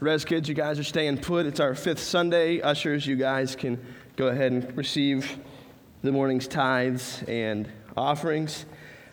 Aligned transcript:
Res 0.00 0.24
kids, 0.24 0.48
you 0.48 0.54
guys 0.54 0.78
are 0.78 0.84
staying 0.84 1.18
put. 1.18 1.44
It's 1.44 1.60
our 1.60 1.74
fifth 1.74 1.98
Sunday. 1.98 2.62
Ushers, 2.62 3.06
you 3.06 3.16
guys 3.16 3.54
can 3.54 3.78
go 4.16 4.28
ahead 4.28 4.50
and 4.50 4.74
receive 4.74 5.38
the 6.02 6.10
morning's 6.10 6.48
tithes 6.48 7.22
and 7.28 7.70
offerings. 7.98 8.64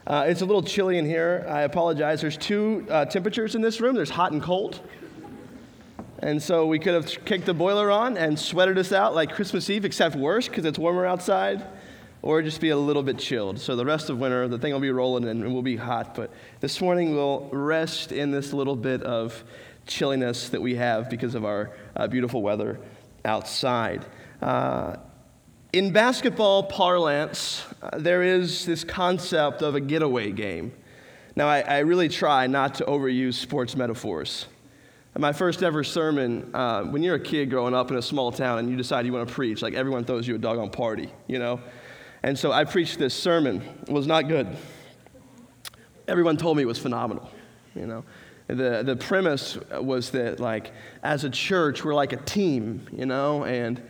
Uh, 0.05 0.27
it's 0.29 0.39
a 0.39 0.45
little 0.45 0.63
chilly 0.63 0.97
in 0.97 1.05
here. 1.05 1.45
I 1.49 1.63
apologize. 1.63 2.21
There's 2.21 2.37
two 2.37 2.87
uh, 2.89 3.03
temperatures 3.03 3.53
in 3.53 3.61
this 3.61 3.81
room 3.81 3.95
there's 3.95 4.09
hot 4.09 4.31
and 4.31 4.41
cold. 4.41 4.79
And 6.19 6.41
so 6.41 6.65
we 6.65 6.79
could 6.79 6.93
have 6.93 7.25
kicked 7.25 7.47
the 7.47 7.53
boiler 7.53 7.91
on 7.91 8.15
and 8.15 8.39
sweated 8.39 8.77
us 8.77 8.93
out 8.93 9.13
like 9.13 9.33
Christmas 9.33 9.69
Eve, 9.69 9.83
except 9.83 10.15
worse 10.15 10.47
because 10.47 10.63
it's 10.63 10.79
warmer 10.79 11.05
outside, 11.05 11.65
or 12.21 12.41
just 12.41 12.61
be 12.61 12.69
a 12.69 12.77
little 12.77 13.03
bit 13.03 13.19
chilled. 13.19 13.59
So 13.59 13.75
the 13.75 13.85
rest 13.85 14.09
of 14.09 14.19
winter, 14.19 14.47
the 14.47 14.57
thing 14.57 14.71
will 14.71 14.79
be 14.79 14.91
rolling 14.91 15.27
and 15.27 15.51
we'll 15.51 15.61
be 15.61 15.75
hot. 15.75 16.15
But 16.15 16.31
this 16.61 16.79
morning 16.79 17.13
we'll 17.13 17.49
rest 17.51 18.13
in 18.13 18.31
this 18.31 18.53
little 18.53 18.77
bit 18.77 19.03
of 19.03 19.43
chilliness 19.87 20.49
that 20.49 20.61
we 20.61 20.75
have 20.75 21.09
because 21.09 21.35
of 21.35 21.45
our 21.45 21.71
uh, 21.95 22.07
beautiful 22.07 22.41
weather 22.41 22.79
outside. 23.25 24.05
Uh, 24.41 24.95
in 25.73 25.91
basketball 25.91 26.63
parlance, 26.63 27.65
uh, 27.81 27.97
there 27.97 28.23
is 28.23 28.65
this 28.65 28.83
concept 28.83 29.61
of 29.61 29.75
a 29.75 29.79
getaway 29.79 30.31
game. 30.31 30.71
Now, 31.35 31.47
I, 31.47 31.59
I 31.59 31.77
really 31.79 32.09
try 32.09 32.47
not 32.47 32.75
to 32.75 32.85
overuse 32.85 33.35
sports 33.35 33.75
metaphors. 33.75 34.47
My 35.17 35.33
first 35.33 35.63
ever 35.63 35.83
sermon, 35.83 36.51
uh, 36.53 36.83
when 36.83 37.01
you're 37.03 37.15
a 37.15 37.19
kid 37.19 37.49
growing 37.49 37.73
up 37.73 37.89
in 37.89 37.97
a 37.97 38.01
small 38.01 38.31
town 38.31 38.59
and 38.59 38.69
you 38.69 38.77
decide 38.77 39.05
you 39.05 39.13
want 39.13 39.27
to 39.27 39.33
preach, 39.33 39.61
like 39.61 39.73
everyone 39.73 40.03
throws 40.03 40.27
you 40.27 40.35
a 40.35 40.37
doggone 40.37 40.69
party, 40.69 41.11
you 41.27 41.39
know? 41.39 41.59
And 42.23 42.37
so 42.37 42.51
I 42.51 42.65
preached 42.65 42.99
this 42.99 43.13
sermon. 43.13 43.61
It 43.87 43.91
was 43.91 44.07
not 44.07 44.27
good. 44.27 44.47
Everyone 46.07 46.37
told 46.37 46.57
me 46.57 46.63
it 46.63 46.67
was 46.67 46.79
phenomenal, 46.79 47.29
you 47.75 47.87
know? 47.87 48.03
The, 48.47 48.83
the 48.83 48.95
premise 48.95 49.57
was 49.71 50.11
that, 50.11 50.39
like, 50.39 50.71
as 51.03 51.23
a 51.23 51.29
church, 51.29 51.83
we're 51.83 51.95
like 51.95 52.13
a 52.13 52.17
team, 52.17 52.87
you 52.91 53.05
know? 53.05 53.43
And 53.43 53.81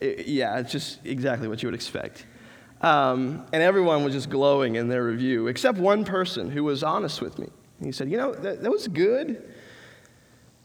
it, 0.00 0.26
yeah, 0.26 0.58
it's 0.58 0.72
just 0.72 1.04
exactly 1.06 1.48
what 1.48 1.62
you 1.62 1.68
would 1.68 1.74
expect. 1.74 2.26
Um, 2.80 3.46
and 3.52 3.62
everyone 3.62 4.04
was 4.04 4.14
just 4.14 4.30
glowing 4.30 4.76
in 4.76 4.88
their 4.88 5.04
review, 5.04 5.46
except 5.46 5.78
one 5.78 6.04
person 6.04 6.50
who 6.50 6.64
was 6.64 6.82
honest 6.82 7.20
with 7.20 7.38
me. 7.38 7.48
He 7.82 7.92
said, 7.92 8.10
You 8.10 8.16
know, 8.16 8.34
that, 8.34 8.62
that 8.62 8.70
was 8.70 8.88
good 8.88 9.42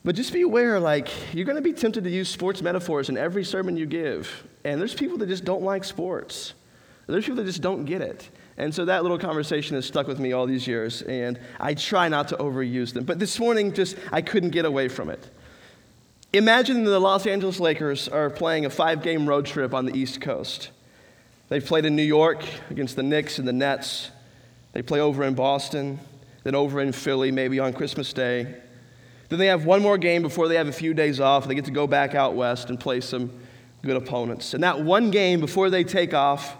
but 0.06 0.14
just 0.14 0.32
be 0.32 0.42
aware, 0.42 0.78
like, 0.78 1.08
you're 1.34 1.44
going 1.44 1.56
to 1.56 1.62
be 1.62 1.72
tempted 1.72 2.04
to 2.04 2.10
use 2.10 2.28
sports 2.28 2.62
metaphors 2.62 3.08
in 3.08 3.18
every 3.18 3.42
sermon 3.42 3.76
you 3.76 3.86
give. 3.86 4.46
And 4.62 4.80
there's 4.80 4.94
people 4.94 5.18
that 5.18 5.26
just 5.26 5.44
don't 5.44 5.64
like 5.64 5.82
sports. 5.82 6.54
There's 7.08 7.24
people 7.24 7.38
that 7.38 7.46
just 7.46 7.60
don't 7.60 7.84
get 7.86 8.02
it. 8.02 8.30
And 8.58 8.74
so 8.74 8.86
that 8.86 9.02
little 9.02 9.18
conversation 9.18 9.74
has 9.74 9.84
stuck 9.84 10.06
with 10.06 10.18
me 10.18 10.32
all 10.32 10.46
these 10.46 10.66
years, 10.66 11.02
and 11.02 11.38
I 11.60 11.74
try 11.74 12.08
not 12.08 12.28
to 12.28 12.36
overuse 12.36 12.92
them. 12.94 13.04
But 13.04 13.18
this 13.18 13.38
morning, 13.38 13.74
just, 13.74 13.96
I 14.10 14.22
couldn't 14.22 14.50
get 14.50 14.64
away 14.64 14.88
from 14.88 15.10
it. 15.10 15.28
Imagine 16.32 16.84
the 16.84 16.98
Los 16.98 17.26
Angeles 17.26 17.60
Lakers 17.60 18.08
are 18.08 18.30
playing 18.30 18.64
a 18.64 18.70
five 18.70 19.02
game 19.02 19.28
road 19.28 19.46
trip 19.46 19.74
on 19.74 19.84
the 19.84 19.96
East 19.96 20.20
Coast. 20.20 20.70
They've 21.48 21.64
played 21.64 21.84
in 21.84 21.94
New 21.94 22.02
York 22.02 22.44
against 22.70 22.96
the 22.96 23.02
Knicks 23.02 23.38
and 23.38 23.46
the 23.46 23.52
Nets. 23.52 24.10
They 24.72 24.82
play 24.82 25.00
over 25.00 25.22
in 25.24 25.34
Boston, 25.34 26.00
then 26.42 26.54
over 26.54 26.80
in 26.80 26.92
Philly, 26.92 27.30
maybe 27.30 27.60
on 27.60 27.72
Christmas 27.72 28.12
Day. 28.12 28.54
Then 29.28 29.38
they 29.38 29.46
have 29.46 29.64
one 29.64 29.82
more 29.82 29.98
game 29.98 30.22
before 30.22 30.48
they 30.48 30.56
have 30.56 30.68
a 30.68 30.72
few 30.72 30.94
days 30.94 31.20
off. 31.20 31.46
They 31.46 31.54
get 31.54 31.64
to 31.66 31.70
go 31.70 31.86
back 31.86 32.14
out 32.14 32.34
west 32.34 32.68
and 32.68 32.78
play 32.78 33.00
some 33.00 33.30
good 33.82 33.96
opponents. 33.96 34.54
And 34.54 34.62
that 34.62 34.82
one 34.82 35.10
game 35.10 35.40
before 35.40 35.70
they 35.70 35.84
take 35.84 36.14
off 36.14 36.56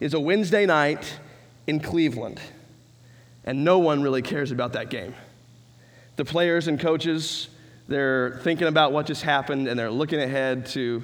is 0.00 0.14
a 0.14 0.20
Wednesday 0.20 0.66
night 0.66 1.18
in 1.70 1.78
Cleveland. 1.78 2.40
And 3.44 3.64
no 3.64 3.78
one 3.78 4.02
really 4.02 4.22
cares 4.22 4.50
about 4.50 4.74
that 4.74 4.90
game. 4.90 5.14
The 6.16 6.24
players 6.24 6.66
and 6.66 6.78
coaches, 6.78 7.48
they're 7.88 8.40
thinking 8.42 8.66
about 8.66 8.92
what 8.92 9.06
just 9.06 9.22
happened 9.22 9.68
and 9.68 9.78
they're 9.78 9.90
looking 9.90 10.20
ahead 10.20 10.66
to 10.66 11.02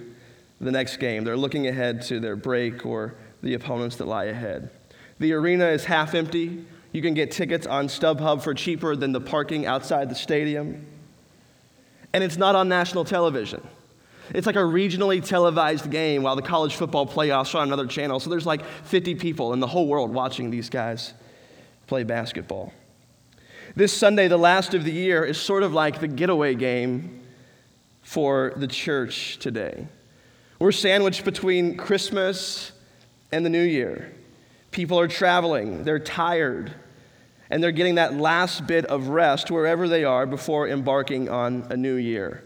the 0.61 0.73
next 0.73 0.97
game. 0.97 1.23
They're 1.23 1.37
looking 1.37 1.69
ahead 1.69 2.03
to 2.03 2.19
their 2.19 2.35
break 2.35 2.85
or 2.85 3.15
the 3.43 3.55
opponents 3.55 3.97
that 3.97 4.07
lie 4.07 4.25
ahead. 4.25 4.71
The 5.21 5.33
arena 5.35 5.67
is 5.69 5.85
half 5.85 6.15
empty. 6.15 6.65
You 6.93 7.01
can 7.01 7.15
get 7.15 7.31
tickets 7.31 7.67
on 7.67 7.87
StubHub 7.87 8.43
for 8.43 8.53
cheaper 8.53 8.97
than 8.97 9.13
the 9.13 9.21
parking 9.21 9.67
outside 9.67 10.11
the 10.11 10.15
stadium 10.15 10.85
and 12.13 12.25
it's 12.25 12.39
not 12.39 12.55
on 12.57 12.67
national 12.67 13.05
television. 13.05 13.61
It's 14.35 14.47
like 14.47 14.57
a 14.57 14.61
regionally 14.61 15.25
televised 15.25 15.91
game 15.91 16.23
while 16.23 16.37
the 16.37 16.43
college 16.43 16.77
football 16.77 17.07
playoffs 17.07 17.55
are 17.55 17.59
on 17.59 17.69
another 17.69 17.87
channel. 17.87 18.21
So 18.21 18.31
there's 18.31 18.47
like 18.47 18.65
50 18.65 19.15
people 19.17 19.53
in 19.53 19.61
the 19.61 19.67
whole 19.67 19.87
world 19.87 20.13
watching 20.13 20.51
these 20.51 20.69
guys 20.69 21.13
play 21.87 22.03
basketball. 22.03 22.73
This 23.75 23.93
Sunday, 23.93 24.29
the 24.29 24.39
last 24.39 24.75
of 24.75 24.85
the 24.85 24.93
year, 24.93 25.25
is 25.25 25.39
sort 25.39 25.63
of 25.63 25.73
like 25.73 26.01
the 26.01 26.09
getaway 26.09 26.55
game 26.55 27.23
for 28.03 28.53
the 28.57 28.67
church 28.67 29.39
today. 29.39 29.87
We're 30.59 30.73
sandwiched 30.73 31.25
between 31.25 31.77
Christmas 31.77 32.73
and 33.33 33.45
the 33.45 33.51
new 33.51 33.63
year. 33.63 34.13
People 34.71 34.99
are 34.99 35.09
traveling, 35.09 35.85
they're 35.85 35.99
tired, 35.99 36.73
and 37.51 37.63
they're 37.63 37.73
getting 37.73 37.97
that 37.97 38.15
last 38.15 38.67
bit 38.67 38.87
of 38.87 39.09
rest 39.09 39.51
wherever 39.51 39.89
they 39.89 40.05
are 40.05 40.27
before 40.27 40.69
embarking 40.69 41.29
on 41.29 41.67
a 41.71 41.77
new 41.77 41.95
year. 41.95 42.43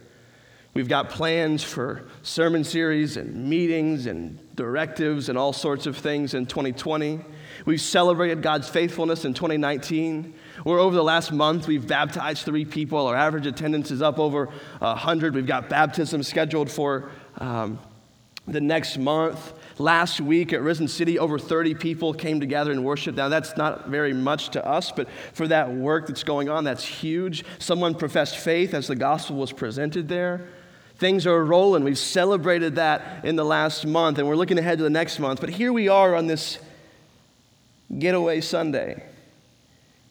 We've 0.72 0.88
got 0.88 1.10
plans 1.10 1.64
for 1.64 2.04
sermon 2.22 2.62
series 2.62 3.16
and 3.16 3.48
meetings 3.48 4.06
and 4.06 4.38
directives 4.54 5.28
and 5.28 5.36
all 5.36 5.52
sorts 5.52 5.86
of 5.86 5.96
things 5.96 6.32
in 6.32 6.46
2020. 6.46 7.20
We've 7.64 7.80
celebrated 7.80 8.40
God's 8.40 8.68
faithfulness 8.68 9.24
in 9.24 9.34
2019. 9.34 10.32
Where 10.62 10.78
over 10.78 10.94
the 10.94 11.02
last 11.02 11.32
month, 11.32 11.66
we've 11.66 11.88
baptized 11.88 12.44
three 12.44 12.64
people. 12.64 13.04
Our 13.06 13.16
average 13.16 13.46
attendance 13.46 13.90
is 13.90 14.00
up 14.00 14.20
over 14.20 14.46
100. 14.78 15.34
We've 15.34 15.46
got 15.46 15.68
baptism 15.68 16.22
scheduled 16.22 16.70
for 16.70 17.10
um, 17.38 17.80
the 18.46 18.60
next 18.60 18.96
month. 18.96 19.52
Last 19.78 20.20
week 20.20 20.52
at 20.52 20.60
Risen 20.60 20.86
City, 20.86 21.18
over 21.18 21.38
30 21.38 21.74
people 21.74 22.14
came 22.14 22.38
together 22.38 22.70
and 22.70 22.84
worshiped. 22.84 23.16
Now, 23.16 23.28
that's 23.28 23.56
not 23.56 23.88
very 23.88 24.12
much 24.12 24.50
to 24.50 24.64
us, 24.64 24.92
but 24.92 25.08
for 25.32 25.48
that 25.48 25.72
work 25.72 26.06
that's 26.06 26.22
going 26.22 26.48
on, 26.48 26.62
that's 26.62 26.84
huge. 26.84 27.44
Someone 27.58 27.96
professed 27.96 28.36
faith 28.36 28.72
as 28.72 28.86
the 28.86 28.94
gospel 28.94 29.34
was 29.36 29.50
presented 29.50 30.08
there. 30.08 30.46
Things 31.00 31.26
are 31.26 31.42
rolling. 31.42 31.82
We've 31.82 31.96
celebrated 31.96 32.74
that 32.74 33.24
in 33.24 33.34
the 33.34 33.44
last 33.44 33.86
month, 33.86 34.18
and 34.18 34.28
we're 34.28 34.36
looking 34.36 34.58
ahead 34.58 34.76
to 34.78 34.84
the 34.84 34.90
next 34.90 35.18
month. 35.18 35.40
But 35.40 35.48
here 35.48 35.72
we 35.72 35.88
are 35.88 36.14
on 36.14 36.26
this 36.26 36.58
getaway 37.98 38.42
Sunday. 38.42 39.02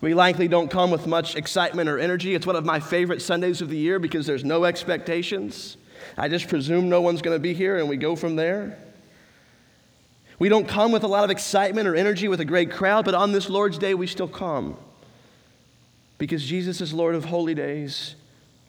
We 0.01 0.15
likely 0.15 0.47
don't 0.47 0.71
come 0.71 0.89
with 0.89 1.05
much 1.05 1.35
excitement 1.35 1.89
or 1.89 1.99
energy. 1.99 2.33
It's 2.33 2.47
one 2.47 2.55
of 2.55 2.65
my 2.65 2.79
favorite 2.79 3.21
Sundays 3.21 3.61
of 3.61 3.69
the 3.69 3.77
year 3.77 3.99
because 3.99 4.25
there's 4.25 4.43
no 4.43 4.65
expectations. 4.65 5.77
I 6.17 6.27
just 6.27 6.47
presume 6.47 6.89
no 6.89 7.01
one's 7.01 7.21
going 7.21 7.35
to 7.35 7.41
be 7.41 7.53
here, 7.53 7.77
and 7.77 7.87
we 7.87 7.95
go 7.95 8.15
from 8.15 8.35
there. 8.35 8.79
We 10.39 10.49
don't 10.49 10.67
come 10.67 10.91
with 10.91 11.03
a 11.03 11.07
lot 11.07 11.23
of 11.23 11.29
excitement 11.29 11.87
or 11.87 11.95
energy 11.95 12.27
with 12.27 12.39
a 12.39 12.45
great 12.45 12.71
crowd, 12.71 13.05
but 13.05 13.13
on 13.13 13.31
this 13.31 13.47
Lord's 13.47 13.77
Day, 13.77 13.93
we 13.93 14.07
still 14.07 14.27
come 14.27 14.75
because 16.17 16.43
Jesus 16.43 16.81
is 16.81 16.95
Lord 16.95 17.13
of 17.13 17.25
holy 17.25 17.53
days 17.53 18.15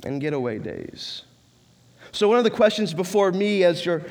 and 0.05 0.21
getaway 0.21 0.59
days. 0.59 1.23
So, 2.13 2.29
one 2.29 2.39
of 2.39 2.45
the 2.45 2.51
questions 2.51 2.93
before 2.93 3.31
me 3.33 3.65
as 3.65 3.85
your 3.85 4.03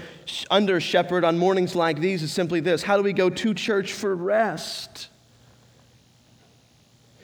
under 0.49 0.79
shepherd 0.79 1.23
on 1.23 1.37
mornings 1.37 1.75
like 1.75 1.99
these 1.99 2.23
is 2.23 2.31
simply 2.31 2.59
this 2.59 2.83
How 2.83 2.97
do 2.97 3.03
we 3.03 3.13
go 3.13 3.29
to 3.29 3.53
church 3.53 3.93
for 3.93 4.15
rest? 4.15 5.09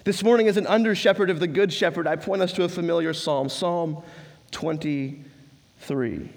This 0.03 0.23
morning, 0.23 0.47
as 0.47 0.57
an 0.57 0.67
under 0.67 0.93
shepherd 0.93 1.29
of 1.29 1.39
the 1.39 1.47
good 1.47 1.73
shepherd, 1.73 2.05
I 2.05 2.15
point 2.15 2.41
us 2.41 2.53
to 2.53 2.63
a 2.63 2.69
familiar 2.69 3.13
psalm, 3.13 3.49
Psalm 3.49 4.03
23 4.51 6.29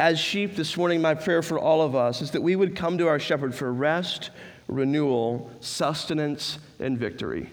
as 0.00 0.18
sheep 0.18 0.56
this 0.56 0.78
morning, 0.78 1.02
my 1.02 1.14
prayer 1.14 1.42
for 1.42 1.58
all 1.58 1.82
of 1.82 1.94
us 1.94 2.22
is 2.22 2.30
that 2.30 2.40
we 2.40 2.56
would 2.56 2.74
come 2.74 2.96
to 2.96 3.06
our 3.06 3.20
shepherd 3.20 3.54
for 3.54 3.70
rest, 3.70 4.30
renewal, 4.66 5.50
sustenance, 5.60 6.58
and 6.78 6.98
victory. 6.98 7.50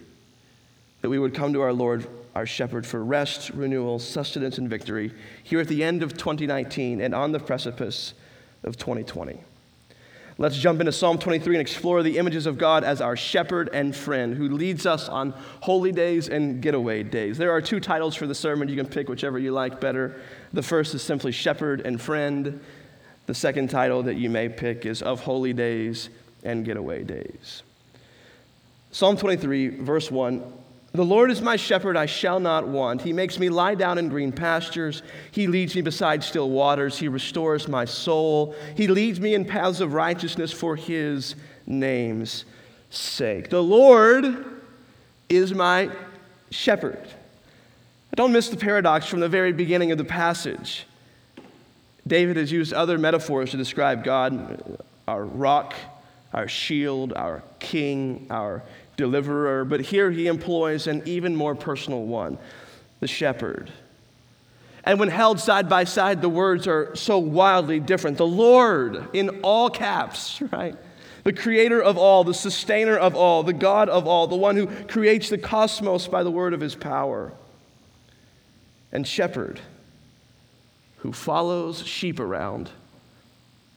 That 1.01 1.09
we 1.09 1.19
would 1.19 1.35
come 1.35 1.51
to 1.51 1.61
our 1.61 1.73
Lord, 1.73 2.07
our 2.37 2.45
shepherd, 2.45 2.85
for 2.85 3.03
rest, 3.03 3.49
renewal, 3.49 3.97
sustenance, 3.97 4.59
and 4.59 4.69
victory 4.69 5.11
here 5.43 5.59
at 5.59 5.67
the 5.67 5.83
end 5.83 6.03
of 6.03 6.15
2019 6.15 7.01
and 7.01 7.15
on 7.15 7.31
the 7.31 7.39
precipice 7.39 8.13
of 8.63 8.77
2020. 8.77 9.39
Let's 10.37 10.55
jump 10.55 10.79
into 10.79 10.91
Psalm 10.91 11.17
23 11.17 11.55
and 11.55 11.61
explore 11.61 12.03
the 12.03 12.19
images 12.19 12.45
of 12.45 12.59
God 12.59 12.83
as 12.83 13.01
our 13.01 13.17
shepherd 13.17 13.71
and 13.73 13.95
friend 13.95 14.35
who 14.35 14.49
leads 14.49 14.85
us 14.85 15.09
on 15.09 15.33
holy 15.61 15.91
days 15.91 16.29
and 16.29 16.61
getaway 16.61 17.01
days. 17.01 17.39
There 17.39 17.49
are 17.49 17.59
two 17.59 17.79
titles 17.79 18.13
for 18.13 18.27
the 18.27 18.35
sermon. 18.35 18.69
You 18.69 18.75
can 18.75 18.85
pick 18.85 19.09
whichever 19.09 19.39
you 19.39 19.51
like 19.51 19.81
better. 19.81 20.21
The 20.53 20.61
first 20.61 20.93
is 20.93 21.01
simply 21.01 21.31
Shepherd 21.31 21.81
and 21.81 21.99
Friend. 21.99 22.61
The 23.25 23.33
second 23.33 23.71
title 23.71 24.03
that 24.03 24.17
you 24.17 24.29
may 24.29 24.47
pick 24.47 24.85
is 24.85 25.01
Of 25.01 25.21
Holy 25.21 25.53
Days 25.53 26.09
and 26.43 26.63
Getaway 26.63 27.03
Days. 27.03 27.63
Psalm 28.91 29.17
23, 29.17 29.69
verse 29.69 30.11
1 30.11 30.53
The 30.97 31.05
Lord 31.05 31.29
is 31.29 31.43
my 31.43 31.57
shepherd, 31.57 31.95
I 31.95 32.07
shall 32.07 32.39
not 32.39 32.67
want. 32.67 33.03
He 33.03 33.13
makes 33.13 33.37
me 33.37 33.49
lie 33.49 33.75
down 33.75 33.99
in 33.99 34.09
green 34.09 34.31
pastures. 34.31 35.03
He 35.29 35.45
leads 35.45 35.75
me 35.75 35.83
beside 35.83 36.23
still 36.23 36.49
waters. 36.49 36.97
He 36.97 37.07
restores 37.07 37.67
my 37.67 37.85
soul. 37.85 38.55
He 38.75 38.87
leads 38.87 39.19
me 39.19 39.35
in 39.35 39.45
paths 39.45 39.79
of 39.79 39.93
righteousness 39.93 40.51
for 40.51 40.75
his 40.75 41.35
name's 41.67 42.45
sake. 42.89 43.51
The 43.51 43.61
Lord 43.61 44.43
is 45.29 45.53
my 45.53 45.91
shepherd. 46.49 47.07
Don't 48.15 48.33
miss 48.33 48.49
the 48.49 48.57
paradox 48.57 49.05
from 49.05 49.19
the 49.19 49.29
very 49.29 49.53
beginning 49.53 49.91
of 49.91 49.99
the 49.99 50.03
passage. 50.03 50.87
David 52.07 52.37
has 52.37 52.51
used 52.51 52.73
other 52.73 52.97
metaphors 52.97 53.51
to 53.51 53.57
describe 53.57 54.03
God 54.03 54.81
our 55.07 55.23
rock, 55.23 55.75
our 56.33 56.47
shield, 56.47 57.13
our 57.13 57.43
king, 57.59 58.25
our 58.31 58.63
deliverer, 58.97 59.63
but 59.63 59.79
here 59.79 60.11
he 60.11 60.27
employs 60.27 60.87
an 60.87 61.03
even 61.05 61.35
more 61.35 61.55
personal 61.55 62.03
one 62.03 62.37
the 62.99 63.07
shepherd. 63.07 63.71
And 64.83 64.99
when 64.99 65.09
held 65.09 65.39
side 65.39 65.69
by 65.69 65.83
side, 65.83 66.21
the 66.21 66.29
words 66.29 66.65
are 66.65 66.95
so 66.95 67.19
wildly 67.19 67.79
different. 67.79 68.17
The 68.17 68.25
Lord, 68.25 69.09
in 69.13 69.41
all 69.41 69.69
caps, 69.69 70.41
right? 70.51 70.75
The 71.23 71.33
creator 71.33 71.81
of 71.81 71.97
all, 71.97 72.23
the 72.23 72.33
sustainer 72.33 72.97
of 72.97 73.13
all, 73.13 73.43
the 73.43 73.53
God 73.53 73.89
of 73.89 74.07
all, 74.07 74.27
the 74.27 74.37
one 74.37 74.55
who 74.55 74.67
creates 74.85 75.29
the 75.29 75.37
cosmos 75.37 76.07
by 76.07 76.23
the 76.23 76.31
word 76.31 76.53
of 76.53 76.61
his 76.61 76.73
power. 76.73 77.33
And 78.91 79.05
shepherd, 79.05 79.59
who 80.99 81.11
follows 81.11 81.85
sheep 81.85 82.19
around 82.19 82.71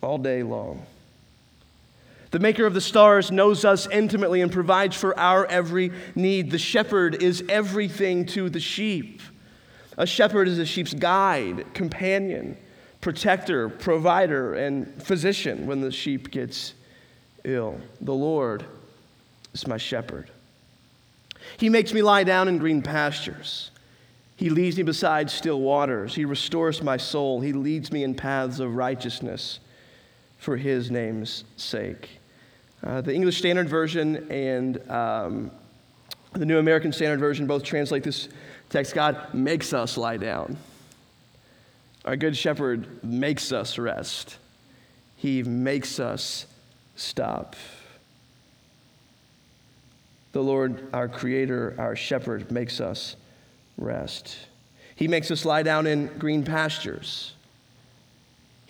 all 0.00 0.17
day 0.17 0.43
long. 0.44 0.87
The 2.31 2.38
maker 2.38 2.65
of 2.65 2.75
the 2.75 2.81
stars 2.81 3.32
knows 3.32 3.65
us 3.65 3.88
intimately 3.88 4.41
and 4.41 4.53
provides 4.53 4.97
for 4.97 5.19
our 5.19 5.47
every 5.47 5.91
need. 6.15 6.50
The 6.50 6.59
shepherd 6.59 7.23
is 7.23 7.43
everything 7.49 8.25
to 8.27 8.49
the 8.49 8.61
sheep. 8.61 9.21
A 9.97 10.06
shepherd 10.06 10.47
is 10.47 10.59
a 10.59 10.65
sheep's 10.65 10.94
guide, 10.94 11.75
companion, 11.75 12.56
protector, 13.00 13.69
provider, 13.69 14.55
and 14.55 15.03
physician 15.03 15.67
when 15.67 15.81
the 15.81 15.91
sheep 15.91 16.31
gets 16.31 16.75
ill. 17.44 17.81
The 18.00 18.15
Lord 18.15 18.65
is 19.53 19.67
my 19.67 19.77
shepherd. 19.77 20.31
He 21.56 21.69
makes 21.69 21.93
me 21.93 22.00
lie 22.00 22.23
down 22.23 22.47
in 22.47 22.59
green 22.59 22.81
pastures. 22.81 23.73
He 24.37 24.50
leads 24.50 24.77
me 24.77 24.85
beside 24.85 25.31
still 25.31 25.61
waters. 25.61 26.15
He 26.15 26.25
restores 26.25 26.81
my 26.81 26.97
soul. 26.97 27.41
He 27.41 27.53
leads 27.53 27.91
me 27.91 28.05
in 28.05 28.15
paths 28.15 28.61
of 28.61 28.77
righteousness 28.77 29.59
for 30.38 30.56
his 30.56 30.91
name's 30.91 31.44
sake. 31.56 32.19
Uh, 32.82 33.03
the 33.03 33.15
English 33.15 33.37
Standard 33.37 33.69
Version 33.69 34.31
and 34.31 34.91
um, 34.91 35.50
the 36.32 36.47
New 36.47 36.59
American 36.59 36.93
Standard 36.93 37.21
Version 37.21 37.47
both 37.47 37.62
translate 37.62 38.03
this 38.03 38.29
text 38.71 38.94
God 38.94 39.35
makes 39.35 39.75
us 39.75 39.99
lie 39.99 40.17
down. 40.17 40.56
Our 42.06 42.17
Good 42.17 42.37
Shepherd 42.37 43.05
makes 43.05 43.53
us 43.53 43.77
rest, 43.77 44.38
He 45.17 45.43
makes 45.43 46.00
us 46.00 46.47
stop. 46.97 47.55
The 50.32 50.43
Lord, 50.43 50.88
our 50.94 51.09
Creator, 51.09 51.75
our 51.77 51.97
Shepherd, 51.97 52.50
makes 52.53 52.81
us 52.81 53.17
rest. 53.77 54.38
He 54.94 55.09
makes 55.09 55.31
us 55.31 55.44
lie 55.44 55.65
down 55.65 55.87
in 55.87 56.06
green 56.19 56.44
pastures. 56.44 57.35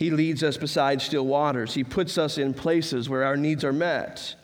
He 0.01 0.09
leads 0.09 0.43
us 0.43 0.57
beside 0.57 1.03
still 1.03 1.27
waters. 1.27 1.75
He 1.75 1.85
puts 1.85 2.17
us 2.17 2.39
in 2.39 2.55
places 2.55 3.11
where 3.11 3.23
our 3.23 3.37
needs 3.37 3.65
are 3.65 3.73
met. 3.73 4.35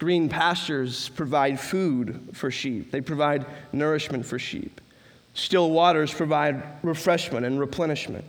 Green 0.00 0.28
pastures 0.28 1.08
provide 1.10 1.60
food 1.60 2.30
for 2.32 2.50
sheep, 2.50 2.90
they 2.90 3.00
provide 3.00 3.46
nourishment 3.72 4.26
for 4.26 4.40
sheep. 4.40 4.80
Still 5.34 5.70
waters 5.70 6.12
provide 6.12 6.64
refreshment 6.82 7.46
and 7.46 7.60
replenishment. 7.60 8.24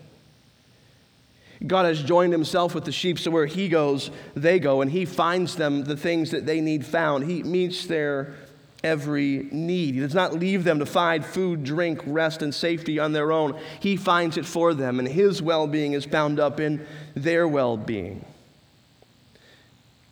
God 1.66 1.88
has 1.88 2.04
joined 2.04 2.34
himself 2.34 2.76
with 2.76 2.86
the 2.86 2.92
sheep, 2.92 3.18
so 3.18 3.32
where 3.32 3.48
he 3.48 3.68
goes, 3.68 4.12
they 4.36 4.60
go, 4.60 4.82
and 4.82 4.92
he 4.92 5.06
finds 5.06 5.56
them 5.56 5.86
the 5.86 5.98
things 5.98 6.30
that 6.32 6.46
they 6.46 6.62
need 6.62 6.86
found. 6.86 7.26
He 7.26 7.42
meets 7.42 7.88
their 7.88 8.36
every 8.84 9.48
need. 9.52 9.96
He 9.96 10.02
does 10.02 10.16
not 10.16 10.34
leave 10.34 10.64
them 10.64 10.80
to 10.80 10.86
find 10.86 11.26
food, 11.26 11.64
drink, 11.64 12.02
rest, 12.06 12.42
and 12.42 12.54
safety 12.54 13.00
on 13.00 13.12
their 13.12 13.32
own. 13.32 13.60
He 13.80 13.96
finds 13.96 14.38
it 14.38 14.46
for 14.46 14.74
them, 14.74 15.00
and 15.00 15.08
His 15.08 15.42
well 15.42 15.68
being 15.68 15.94
is 15.94 16.06
bound 16.06 16.40
up 16.40 16.60
in 16.60 16.86
their 17.16 17.48
well 17.48 17.78
being. 17.78 18.26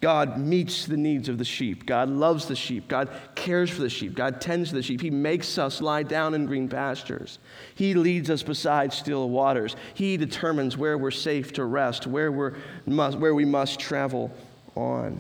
God 0.02 0.38
meets 0.38 0.86
the 0.86 0.96
needs 0.96 1.28
of 1.28 1.38
the 1.38 1.46
sheep. 1.46 1.86
God 1.86 2.08
loves 2.08 2.46
the 2.46 2.56
sheep. 2.56 2.88
God 2.88 3.10
cares 3.36 3.70
for 3.70 3.82
the 3.82 3.90
sheep. 3.90 4.16
God 4.16 4.40
tends 4.40 4.70
to 4.70 4.76
the 4.76 4.84
sheep. 4.84 5.02
He 5.02 5.10
makes 5.10 5.58
us 5.58 5.82
lie 5.82 6.04
down 6.04 6.34
in 6.34 6.46
green 6.46 6.70
pastures. 6.70 7.38
He 7.76 7.94
leads 7.94 8.30
us 8.30 8.42
beside 8.42 8.94
still 8.94 9.30
waters. 9.30 9.76
He 9.94 10.16
determines 10.16 10.78
where 10.78 10.98
we're 10.98 11.12
safe 11.12 11.52
to 11.54 11.66
rest, 11.66 12.08
where, 12.08 12.32
we're 12.32 12.56
must, 12.86 13.18
where 13.18 13.36
we 13.36 13.44
must 13.44 13.78
travel 13.78 14.32
on. 14.76 15.20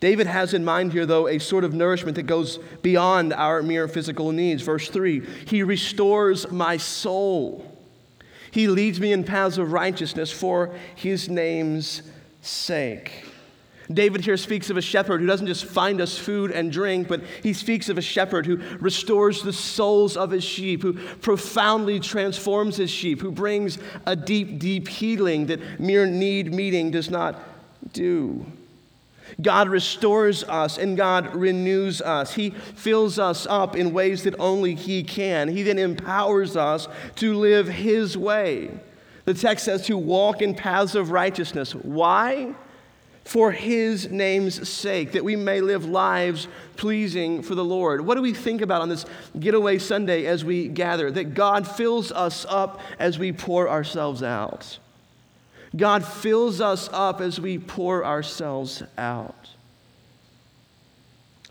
David 0.00 0.28
has 0.28 0.54
in 0.54 0.64
mind 0.64 0.92
here, 0.92 1.06
though, 1.06 1.26
a 1.26 1.38
sort 1.38 1.64
of 1.64 1.74
nourishment 1.74 2.14
that 2.16 2.24
goes 2.24 2.58
beyond 2.82 3.32
our 3.32 3.62
mere 3.62 3.88
physical 3.88 4.30
needs. 4.30 4.62
Verse 4.62 4.88
3 4.88 5.26
He 5.46 5.62
restores 5.62 6.50
my 6.50 6.76
soul. 6.76 7.74
He 8.50 8.68
leads 8.68 9.00
me 9.00 9.12
in 9.12 9.24
paths 9.24 9.58
of 9.58 9.72
righteousness 9.72 10.32
for 10.32 10.74
his 10.94 11.28
name's 11.28 12.02
sake. 12.40 13.24
David 13.92 14.22
here 14.22 14.36
speaks 14.36 14.68
of 14.68 14.76
a 14.76 14.82
shepherd 14.82 15.20
who 15.20 15.26
doesn't 15.26 15.46
just 15.46 15.64
find 15.64 16.00
us 16.00 16.16
food 16.16 16.50
and 16.50 16.70
drink, 16.70 17.08
but 17.08 17.22
he 17.42 17.54
speaks 17.54 17.88
of 17.88 17.96
a 17.96 18.02
shepherd 18.02 18.44
who 18.44 18.60
restores 18.80 19.42
the 19.42 19.52
souls 19.52 20.16
of 20.16 20.30
his 20.30 20.44
sheep, 20.44 20.82
who 20.82 20.92
profoundly 20.92 21.98
transforms 21.98 22.76
his 22.76 22.90
sheep, 22.90 23.20
who 23.20 23.32
brings 23.32 23.78
a 24.04 24.14
deep, 24.14 24.58
deep 24.58 24.88
healing 24.88 25.46
that 25.46 25.80
mere 25.80 26.06
need 26.06 26.52
meeting 26.52 26.90
does 26.90 27.08
not 27.08 27.40
do. 27.94 28.44
God 29.40 29.68
restores 29.68 30.44
us 30.44 30.78
and 30.78 30.96
God 30.96 31.34
renews 31.34 32.00
us. 32.00 32.34
He 32.34 32.50
fills 32.50 33.18
us 33.18 33.46
up 33.46 33.76
in 33.76 33.92
ways 33.92 34.24
that 34.24 34.34
only 34.38 34.74
He 34.74 35.02
can. 35.02 35.48
He 35.48 35.62
then 35.62 35.78
empowers 35.78 36.56
us 36.56 36.88
to 37.16 37.34
live 37.34 37.68
His 37.68 38.16
way. 38.16 38.70
The 39.24 39.34
text 39.34 39.66
says 39.66 39.86
to 39.86 39.98
walk 39.98 40.40
in 40.40 40.54
paths 40.54 40.94
of 40.94 41.10
righteousness. 41.10 41.74
Why? 41.74 42.54
For 43.24 43.52
His 43.52 44.10
name's 44.10 44.66
sake, 44.66 45.12
that 45.12 45.22
we 45.24 45.36
may 45.36 45.60
live 45.60 45.84
lives 45.84 46.48
pleasing 46.76 47.42
for 47.42 47.54
the 47.54 47.64
Lord. 47.64 48.00
What 48.00 48.14
do 48.14 48.22
we 48.22 48.32
think 48.32 48.62
about 48.62 48.80
on 48.80 48.88
this 48.88 49.04
getaway 49.38 49.78
Sunday 49.78 50.24
as 50.24 50.46
we 50.46 50.68
gather? 50.68 51.10
That 51.10 51.34
God 51.34 51.68
fills 51.68 52.10
us 52.10 52.46
up 52.48 52.80
as 52.98 53.18
we 53.18 53.32
pour 53.32 53.68
ourselves 53.68 54.22
out. 54.22 54.78
God 55.76 56.04
fills 56.04 56.60
us 56.60 56.88
up 56.92 57.20
as 57.20 57.40
we 57.40 57.58
pour 57.58 58.04
ourselves 58.04 58.82
out. 58.96 59.48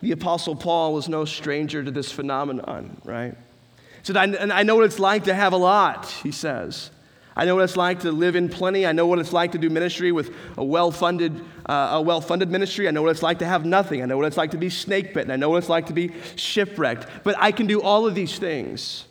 The 0.01 0.11
Apostle 0.11 0.55
Paul 0.55 0.93
was 0.93 1.09
no 1.09 1.25
stranger 1.25 1.83
to 1.83 1.91
this 1.91 2.11
phenomenon, 2.11 3.01
right? 3.03 3.33
He 3.33 4.13
said, 4.13 4.17
I, 4.17 4.59
I 4.59 4.63
know 4.63 4.75
what 4.75 4.85
it's 4.85 4.99
like 4.99 5.25
to 5.25 5.33
have 5.33 5.53
a 5.53 5.57
lot, 5.57 6.05
he 6.05 6.31
says. 6.31 6.91
I 7.35 7.45
know 7.45 7.55
what 7.55 7.63
it's 7.63 7.77
like 7.77 7.99
to 7.99 8.11
live 8.11 8.35
in 8.35 8.49
plenty. 8.49 8.87
I 8.87 8.93
know 8.93 9.05
what 9.05 9.19
it's 9.19 9.33
like 9.33 9.51
to 9.51 9.59
do 9.59 9.69
ministry 9.69 10.11
with 10.11 10.33
a 10.57 10.63
well-funded, 10.63 11.39
uh, 11.67 11.89
a 11.91 12.01
well-funded 12.01 12.49
ministry. 12.49 12.87
I 12.87 12.91
know 12.91 13.03
what 13.03 13.11
it's 13.11 13.21
like 13.21 13.39
to 13.39 13.45
have 13.45 13.63
nothing. 13.63 14.01
I 14.01 14.05
know 14.05 14.17
what 14.17 14.25
it's 14.25 14.37
like 14.37 14.51
to 14.51 14.57
be 14.57 14.71
snake 14.71 15.13
bitten. 15.13 15.29
I 15.29 15.35
know 15.35 15.49
what 15.49 15.57
it's 15.57 15.69
like 15.69 15.85
to 15.87 15.93
be 15.93 16.13
shipwrecked. 16.35 17.05
But 17.23 17.35
I 17.37 17.51
can 17.51 17.67
do 17.67 17.79
all 17.79 18.07
of 18.07 18.15
these 18.15 18.39
things 18.39 19.05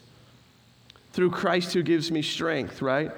through 1.13 1.31
Christ 1.31 1.73
who 1.73 1.85
gives 1.85 2.11
me 2.11 2.21
strength, 2.21 2.83
right? 2.83 3.13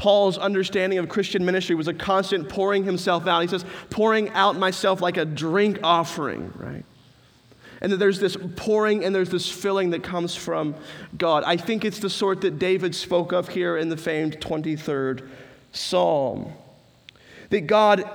Paul's 0.00 0.38
understanding 0.38 0.98
of 0.98 1.10
Christian 1.10 1.44
ministry 1.44 1.74
was 1.74 1.86
a 1.86 1.92
constant 1.92 2.48
pouring 2.48 2.84
himself 2.84 3.26
out. 3.26 3.42
He 3.42 3.48
says, 3.48 3.66
pouring 3.90 4.30
out 4.30 4.56
myself 4.56 5.02
like 5.02 5.18
a 5.18 5.26
drink 5.26 5.78
offering, 5.82 6.50
right? 6.56 6.86
And 7.82 7.92
that 7.92 7.98
there's 7.98 8.18
this 8.18 8.34
pouring 8.56 9.04
and 9.04 9.14
there's 9.14 9.28
this 9.28 9.50
filling 9.50 9.90
that 9.90 10.02
comes 10.02 10.34
from 10.34 10.74
God. 11.18 11.44
I 11.44 11.58
think 11.58 11.84
it's 11.84 11.98
the 11.98 12.08
sort 12.08 12.40
that 12.40 12.58
David 12.58 12.94
spoke 12.94 13.32
of 13.32 13.50
here 13.50 13.76
in 13.76 13.90
the 13.90 13.96
famed 13.98 14.40
23rd 14.40 15.28
Psalm. 15.72 16.50
That 17.50 17.66
God 17.66 18.08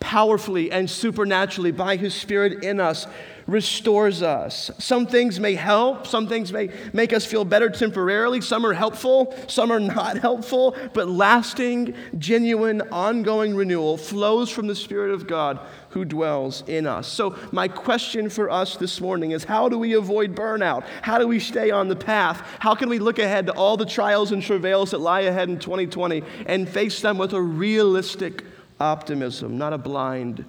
powerfully 0.00 0.72
and 0.72 0.90
supernaturally, 0.90 1.70
by 1.70 1.94
his 1.94 2.14
Spirit 2.14 2.64
in 2.64 2.80
us, 2.80 3.06
restores 3.48 4.20
us. 4.22 4.70
Some 4.78 5.06
things 5.06 5.40
may 5.40 5.54
help, 5.54 6.06
some 6.06 6.28
things 6.28 6.52
may 6.52 6.68
make 6.92 7.14
us 7.14 7.24
feel 7.24 7.46
better 7.46 7.70
temporarily, 7.70 8.42
some 8.42 8.64
are 8.64 8.74
helpful, 8.74 9.34
some 9.48 9.72
are 9.72 9.80
not 9.80 10.18
helpful, 10.28 10.76
but 10.92 11.08
lasting, 11.08 11.94
genuine, 12.18 12.82
ongoing 12.92 13.56
renewal 13.56 13.96
flows 13.96 14.50
from 14.50 14.66
the 14.66 14.74
Spirit 14.76 15.12
of 15.14 15.26
God 15.26 15.58
who 15.90 16.04
dwells 16.04 16.62
in 16.66 16.86
us. 16.86 17.08
So, 17.08 17.36
my 17.50 17.68
question 17.68 18.28
for 18.28 18.50
us 18.50 18.76
this 18.76 19.00
morning 19.00 19.30
is 19.30 19.44
how 19.44 19.70
do 19.70 19.78
we 19.78 19.94
avoid 19.94 20.36
burnout? 20.36 20.84
How 21.00 21.16
do 21.16 21.26
we 21.26 21.40
stay 21.40 21.70
on 21.70 21.88
the 21.88 21.96
path? 21.96 22.46
How 22.58 22.74
can 22.74 22.90
we 22.90 22.98
look 22.98 23.18
ahead 23.18 23.46
to 23.46 23.54
all 23.54 23.78
the 23.78 23.86
trials 23.86 24.30
and 24.30 24.42
travails 24.42 24.90
that 24.90 24.98
lie 24.98 25.20
ahead 25.20 25.48
in 25.48 25.58
2020 25.58 26.22
and 26.44 26.68
face 26.68 27.00
them 27.00 27.16
with 27.16 27.32
a 27.32 27.40
realistic 27.40 28.44
optimism, 28.78 29.56
not 29.56 29.72
a 29.72 29.78
blind 29.78 30.44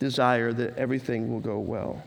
desire 0.00 0.52
that 0.52 0.76
everything 0.76 1.32
will 1.32 1.40
go 1.40 1.60
well? 1.60 2.02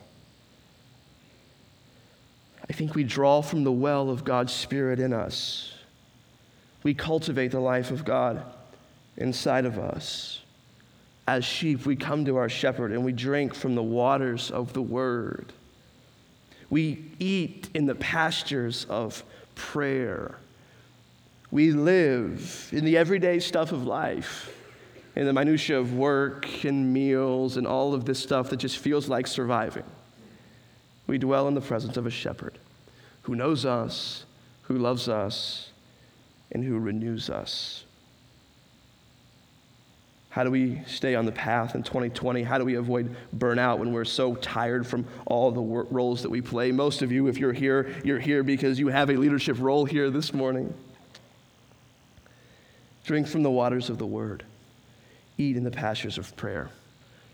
I 2.69 2.73
think 2.73 2.95
we 2.95 3.03
draw 3.03 3.41
from 3.41 3.63
the 3.63 3.71
well 3.71 4.09
of 4.09 4.23
God's 4.23 4.53
Spirit 4.53 4.99
in 4.99 5.13
us. 5.13 5.73
We 6.83 6.93
cultivate 6.93 7.51
the 7.51 7.59
life 7.59 7.91
of 7.91 8.05
God 8.05 8.43
inside 9.17 9.65
of 9.65 9.77
us. 9.77 10.41
As 11.27 11.43
sheep, 11.43 11.85
we 11.85 11.95
come 11.95 12.25
to 12.25 12.35
our 12.37 12.49
shepherd 12.49 12.91
and 12.91 13.03
we 13.03 13.11
drink 13.11 13.53
from 13.53 13.75
the 13.75 13.83
waters 13.83 14.51
of 14.51 14.73
the 14.73 14.81
Word. 14.81 15.53
We 16.69 17.11
eat 17.19 17.69
in 17.73 17.85
the 17.85 17.95
pastures 17.95 18.85
of 18.89 19.23
prayer. 19.55 20.35
We 21.51 21.71
live 21.71 22.69
in 22.71 22.85
the 22.85 22.97
everyday 22.97 23.39
stuff 23.39 23.71
of 23.71 23.85
life, 23.85 24.51
in 25.15 25.25
the 25.25 25.33
minutiae 25.33 25.79
of 25.79 25.93
work 25.93 26.65
and 26.65 26.91
meals 26.91 27.57
and 27.57 27.65
all 27.65 27.93
of 27.93 28.05
this 28.05 28.19
stuff 28.19 28.49
that 28.49 28.57
just 28.57 28.77
feels 28.77 29.07
like 29.07 29.27
surviving. 29.27 29.85
We 31.07 31.17
dwell 31.17 31.47
in 31.47 31.53
the 31.53 31.61
presence 31.61 31.97
of 31.97 32.05
a 32.05 32.11
shepherd 32.11 32.57
who 33.23 33.35
knows 33.35 33.65
us, 33.65 34.25
who 34.63 34.77
loves 34.77 35.07
us, 35.07 35.69
and 36.51 36.63
who 36.63 36.77
renews 36.77 37.29
us. 37.29 37.83
How 40.29 40.43
do 40.43 40.51
we 40.51 40.81
stay 40.85 41.15
on 41.15 41.25
the 41.25 41.31
path 41.31 41.75
in 41.75 41.83
2020? 41.83 42.43
How 42.43 42.57
do 42.57 42.65
we 42.65 42.75
avoid 42.75 43.15
burnout 43.35 43.77
when 43.77 43.93
we're 43.93 44.03
so 44.03 44.35
tired 44.35 44.85
from 44.85 45.07
all 45.25 45.49
the 45.49 45.61
roles 45.61 46.21
that 46.23 46.29
we 46.29 46.41
play? 46.41 46.71
Most 46.73 47.01
of 47.01 47.11
you, 47.11 47.27
if 47.27 47.37
you're 47.37 47.53
here, 47.53 47.95
you're 48.03 48.19
here 48.19 48.43
because 48.43 48.77
you 48.77 48.89
have 48.89 49.09
a 49.09 49.15
leadership 49.15 49.57
role 49.59 49.85
here 49.85 50.09
this 50.09 50.33
morning. 50.33 50.73
Drink 53.05 53.27
from 53.27 53.43
the 53.43 53.51
waters 53.51 53.89
of 53.89 53.97
the 53.97 54.05
word, 54.05 54.43
eat 55.37 55.55
in 55.55 55.63
the 55.63 55.71
pastures 55.71 56.17
of 56.17 56.35
prayer, 56.35 56.69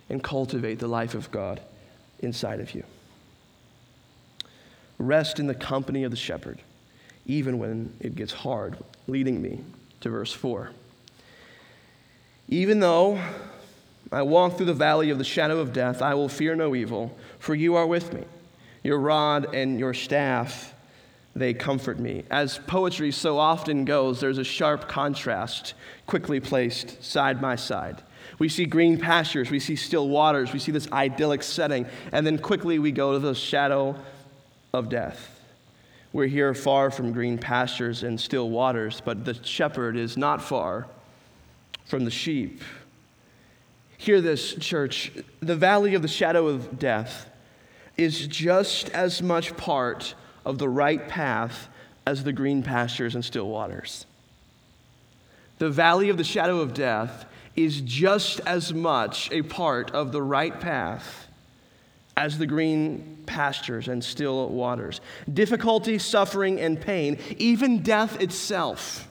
and 0.10 0.24
cultivate 0.24 0.78
the 0.78 0.88
life 0.88 1.16
of 1.16 1.32
God 1.32 1.60
inside 2.20 2.60
of 2.60 2.76
you. 2.76 2.84
Rest 5.02 5.40
in 5.40 5.48
the 5.48 5.56
company 5.56 6.04
of 6.04 6.12
the 6.12 6.18
shepherd, 6.18 6.60
even 7.26 7.58
when 7.58 7.94
it 8.00 8.16
gets 8.16 8.32
hard, 8.32 8.78
leading 9.08 9.42
me 9.42 9.64
to 10.02 10.10
verse 10.10 10.32
4. 10.32 10.72
Even 12.48 12.80
though 12.80 13.20
I 14.12 14.22
walk 14.22 14.58
through 14.58 14.68
the 14.68 14.74
valley 14.74 15.10
of 15.10 15.18
the 15.18 15.24
shadow 15.24 15.60
of 15.60 15.74
death, 15.74 16.02
I 16.02 16.14
will 16.14 16.30
fear 16.30 16.56
no 16.56 16.76
evil, 16.76 17.18
for 17.40 17.56
you 17.56 17.76
are 17.76 17.88
with 17.88 18.14
me. 18.14 18.24
Your 18.84 19.00
rod 19.00 19.56
and 19.56 19.80
your 19.80 19.94
staff, 19.96 20.74
they 21.36 21.54
comfort 21.54 21.98
me. 21.98 22.24
As 22.30 22.60
poetry 22.68 23.12
so 23.12 23.40
often 23.40 23.86
goes, 23.86 24.20
there's 24.20 24.38
a 24.38 24.44
sharp 24.44 24.88
contrast 24.88 25.74
quickly 26.06 26.40
placed 26.40 27.04
side 27.04 27.42
by 27.42 27.56
side. 27.56 28.04
We 28.38 28.50
see 28.50 28.66
green 28.66 29.00
pastures, 29.00 29.50
we 29.50 29.60
see 29.60 29.76
still 29.76 30.10
waters, 30.10 30.54
we 30.54 30.60
see 30.60 30.72
this 30.72 30.92
idyllic 30.92 31.42
setting, 31.42 31.88
and 32.12 32.26
then 32.26 32.38
quickly 32.38 32.78
we 32.78 32.92
go 32.92 33.14
to 33.14 33.20
the 33.20 33.34
shadow 33.34 33.96
of 34.74 34.90
death. 34.90 35.40
We're 36.14 36.28
here 36.28 36.54
far 36.54 36.92
from 36.92 37.14
green 37.14 37.38
pastures 37.38 38.04
and 38.04 38.20
still 38.20 38.50
waters, 38.50 39.02
but 39.04 39.24
the 39.24 39.34
shepherd 39.44 39.96
is 39.96 40.18
not 40.18 40.42
far 40.42 40.88
from 41.86 42.06
the 42.06 42.12
sheep. 42.12 42.62
Hear 43.98 44.20
this, 44.20 44.56
church. 44.56 45.12
The 45.40 45.56
valley 45.56 45.94
of 45.94 46.02
the 46.02 46.08
shadow 46.08 46.48
of 46.48 46.80
death 46.80 47.30
is 47.98 48.28
just 48.28 48.90
as 48.90 49.22
much 49.22 49.56
part 49.56 50.16
of 50.46 50.58
the 50.58 50.68
right 50.68 51.08
path 51.08 51.70
as 52.06 52.24
the 52.24 52.34
green 52.34 52.64
pastures 52.64 53.16
and 53.16 53.24
still 53.24 53.48
waters. 53.48 54.06
The 55.60 55.70
valley 55.70 56.10
of 56.10 56.18
the 56.18 56.24
shadow 56.24 56.60
of 56.60 56.74
death 56.74 57.26
is 57.56 57.82
just 57.82 58.40
as 58.42 58.74
much 58.74 59.32
a 59.32 59.44
part 59.44 59.92
of 59.92 60.12
the 60.12 60.22
right 60.22 60.60
path 60.60 61.28
as 62.18 62.38
the 62.38 62.46
green 62.46 63.18
pastures 63.26 63.88
and 63.88 64.04
still 64.04 64.50
waters. 64.50 65.02
Difficulty, 65.32 65.98
suffering, 65.98 66.60
and 66.60 66.80
pain, 66.80 67.18
even 67.38 67.82
death 67.82 68.22
itself 68.22 69.08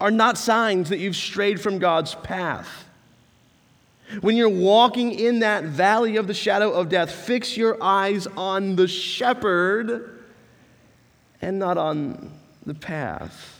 are 0.00 0.10
not 0.10 0.36
signs 0.36 0.88
that 0.88 0.98
you've 0.98 1.16
strayed 1.16 1.60
from 1.60 1.78
God's 1.78 2.14
path. 2.16 2.86
When 4.20 4.36
you're 4.36 4.48
walking 4.48 5.12
in 5.12 5.40
that 5.40 5.64
valley 5.64 6.16
of 6.16 6.26
the 6.26 6.34
shadow 6.34 6.72
of 6.72 6.88
death, 6.88 7.10
fix 7.10 7.56
your 7.56 7.82
eyes 7.82 8.26
on 8.26 8.76
the 8.76 8.88
shepherd 8.88 10.24
and 11.40 11.58
not 11.58 11.78
on 11.78 12.32
the 12.66 12.74
path. 12.74 13.51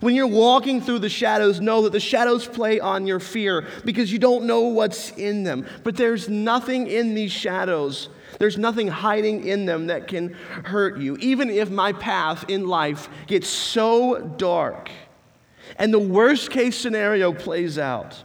When 0.00 0.14
you're 0.14 0.26
walking 0.26 0.80
through 0.80 1.00
the 1.00 1.08
shadows, 1.08 1.60
know 1.60 1.82
that 1.82 1.92
the 1.92 2.00
shadows 2.00 2.46
play 2.46 2.80
on 2.80 3.06
your 3.06 3.20
fear 3.20 3.66
because 3.84 4.12
you 4.12 4.18
don't 4.18 4.44
know 4.46 4.62
what's 4.62 5.10
in 5.12 5.44
them. 5.44 5.66
But 5.82 5.96
there's 5.96 6.28
nothing 6.28 6.86
in 6.86 7.14
these 7.14 7.32
shadows 7.32 8.08
there's 8.38 8.58
nothing 8.58 8.88
hiding 8.88 9.46
in 9.46 9.66
them 9.66 9.88
that 9.88 10.08
can 10.08 10.32
hurt 10.64 10.98
you. 10.98 11.16
Even 11.20 11.50
if 11.50 11.70
my 11.70 11.92
path 11.92 12.44
in 12.48 12.66
life 12.66 13.08
gets 13.26 13.48
so 13.48 14.18
dark 14.36 14.90
and 15.76 15.92
the 15.92 15.98
worst 15.98 16.50
case 16.50 16.76
scenario 16.76 17.32
plays 17.32 17.78
out, 17.78 18.22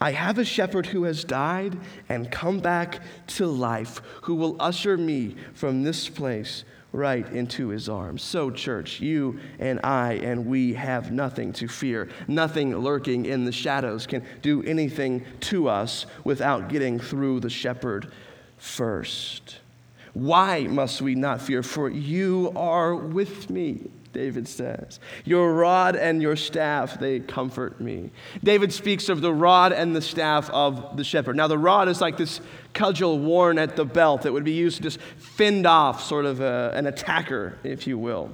I 0.00 0.12
have 0.12 0.38
a 0.38 0.44
shepherd 0.44 0.86
who 0.86 1.02
has 1.04 1.24
died 1.24 1.76
and 2.08 2.30
come 2.30 2.60
back 2.60 3.02
to 3.28 3.46
life, 3.46 4.00
who 4.22 4.34
will 4.34 4.56
usher 4.58 4.96
me 4.96 5.36
from 5.52 5.82
this 5.82 6.08
place 6.08 6.64
right 6.92 7.26
into 7.32 7.68
his 7.68 7.88
arms. 7.88 8.22
So, 8.22 8.50
church, 8.50 9.00
you 9.00 9.38
and 9.58 9.78
I 9.84 10.14
and 10.14 10.46
we 10.46 10.72
have 10.74 11.12
nothing 11.12 11.52
to 11.54 11.68
fear. 11.68 12.08
Nothing 12.26 12.76
lurking 12.76 13.26
in 13.26 13.44
the 13.44 13.52
shadows 13.52 14.06
can 14.06 14.24
do 14.42 14.62
anything 14.62 15.24
to 15.40 15.68
us 15.68 16.06
without 16.24 16.68
getting 16.68 16.98
through 16.98 17.40
the 17.40 17.50
shepherd 17.50 18.10
first. 18.56 19.58
Why 20.14 20.62
must 20.64 21.00
we 21.02 21.14
not 21.14 21.40
fear? 21.40 21.62
For 21.62 21.88
you 21.88 22.52
are 22.56 22.94
with 22.94 23.50
me, 23.50 23.90
David 24.12 24.48
says. 24.48 24.98
Your 25.24 25.54
rod 25.54 25.94
and 25.94 26.20
your 26.20 26.36
staff, 26.36 26.98
they 26.98 27.20
comfort 27.20 27.80
me. 27.80 28.10
David 28.42 28.72
speaks 28.72 29.08
of 29.08 29.20
the 29.20 29.32
rod 29.32 29.72
and 29.72 29.94
the 29.94 30.02
staff 30.02 30.50
of 30.50 30.96
the 30.96 31.04
shepherd. 31.04 31.36
Now, 31.36 31.46
the 31.46 31.58
rod 31.58 31.88
is 31.88 32.00
like 32.00 32.16
this 32.16 32.40
cudgel 32.74 33.18
worn 33.18 33.58
at 33.58 33.76
the 33.76 33.84
belt 33.84 34.22
that 34.22 34.32
would 34.32 34.44
be 34.44 34.52
used 34.52 34.78
to 34.78 34.82
just 34.82 35.00
fend 35.00 35.66
off 35.66 36.02
sort 36.02 36.24
of 36.24 36.40
a, 36.40 36.72
an 36.74 36.86
attacker, 36.86 37.58
if 37.62 37.86
you 37.86 37.98
will. 37.98 38.32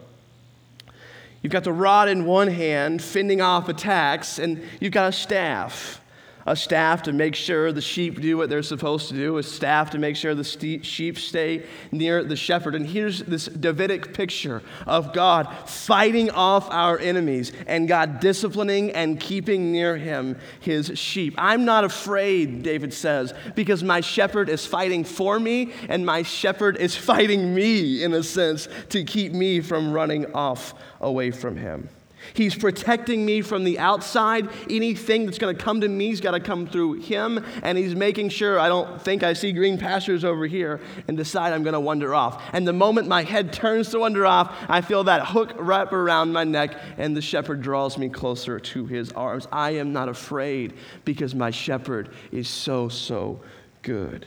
You've 1.42 1.52
got 1.52 1.64
the 1.64 1.73
rod 1.73 2.09
in 2.09 2.25
one 2.25 2.49
hand, 2.49 3.02
fending 3.02 3.40
off 3.40 3.68
attacks, 3.68 4.38
and 4.38 4.62
you've 4.80 4.92
got 4.92 5.09
a 5.09 5.12
staff 5.12 6.00
a 6.47 6.55
staff 6.57 7.03
to 7.03 7.12
make 7.12 7.35
sure 7.35 7.73
the 7.73 7.81
sheep 7.81 8.21
do 8.21 8.37
what 8.37 8.49
they're 8.49 8.62
supposed 8.62 9.09
to 9.09 9.15
do, 9.15 9.37
a 9.37 9.43
staff 9.43 9.91
to 9.91 9.99
make 9.99 10.17
sure 10.17 10.35
the 10.35 10.45
sheep 10.45 11.19
stay 11.19 11.67
near 11.91 12.23
the 12.23 12.37
shepherd. 12.37 12.75
And 12.75 12.87
here's 12.87 13.21
this 13.25 13.47
Davidic 13.47 14.15
picture 14.15 14.62
of 14.87 15.12
God 15.12 15.53
fighting 15.67 16.31
off 16.31 16.71
our 16.71 16.99
enemies 16.99 17.53
and 17.67 17.88
God 17.88 18.21
disciplining 18.21 18.93
and 18.93 19.19
keeping 19.19 19.73
near 19.73 19.97
him 19.97 20.38
his 20.61 20.93
sheep. 20.95 21.35
I'm 21.37 21.65
not 21.65 21.85
afraid, 21.85 22.62
David 22.62 22.95
says, 22.95 23.35
because 23.55 23.83
my 23.83 24.00
shepherd 24.00 24.49
is 24.49 24.65
fighting 24.65 25.05
for 25.05 25.41
me 25.41 25.73
and 25.88 26.07
my 26.07 26.23
shepherd 26.23 26.76
is 26.76 26.95
fighting 26.95 27.55
me, 27.55 28.05
in 28.05 28.15
a 28.15 28.23
sense, 28.23 28.69
to 28.91 29.05
keep 29.05 29.33
me 29.33 29.61
from 29.61 29.93
running 29.93 30.33
off 30.33 30.75
away 31.00 31.31
from 31.31 31.57
him. 31.57 31.88
He's 32.35 32.54
protecting 32.54 33.25
me 33.25 33.42
from 33.42 33.64
the 33.64 33.78
outside. 33.78 34.49
Anything 34.71 35.26
that's 35.26 35.38
going 35.38 35.56
to 35.56 35.62
come 35.62 35.80
to 35.80 35.88
me 35.88 36.11
has 36.11 36.21
got 36.21 36.33
to 36.33 36.40
come 36.40 36.66
through 36.66 36.95
him. 36.95 37.45
And 37.62 37.76
he's 37.76 37.95
making 37.95 38.30
sure 38.30 38.59
I 38.59 38.68
don't 38.68 39.00
think 39.00 39.23
I 39.23 39.33
see 39.33 39.52
green 39.52 39.78
pastures 39.78 40.25
over 40.25 40.47
here 40.47 40.80
and 41.09 41.16
decide 41.16 41.52
I'm 41.52 41.62
going 41.62 41.75
to 41.75 41.80
wander 41.80 42.14
off. 42.14 42.42
And 42.52 42.66
the 42.66 42.73
moment 42.73 43.09
my 43.09 43.23
head 43.23 43.52
turns 43.52 43.90
to 43.90 44.00
wander 44.00 44.26
off, 44.26 44.54
I 44.68 44.80
feel 44.80 45.04
that 45.04 45.26
hook 45.26 45.52
wrap 45.56 45.92
around 45.92 46.33
my 46.33 46.45
neck 46.45 46.76
and 46.99 47.16
the 47.16 47.23
shepherd 47.23 47.62
draws 47.62 47.99
me 47.99 48.09
closer 48.09 48.59
to 48.59 48.87
his 48.87 49.12
arms. 49.12 49.49
I 49.52 49.71
am 49.73 49.92
not 49.92 50.09
afraid 50.09 50.75
because 51.04 51.35
my 51.35 51.50
shepherd 51.50 52.11
is 52.33 52.49
so, 52.49 52.88
so 52.88 53.40
good. 53.83 54.26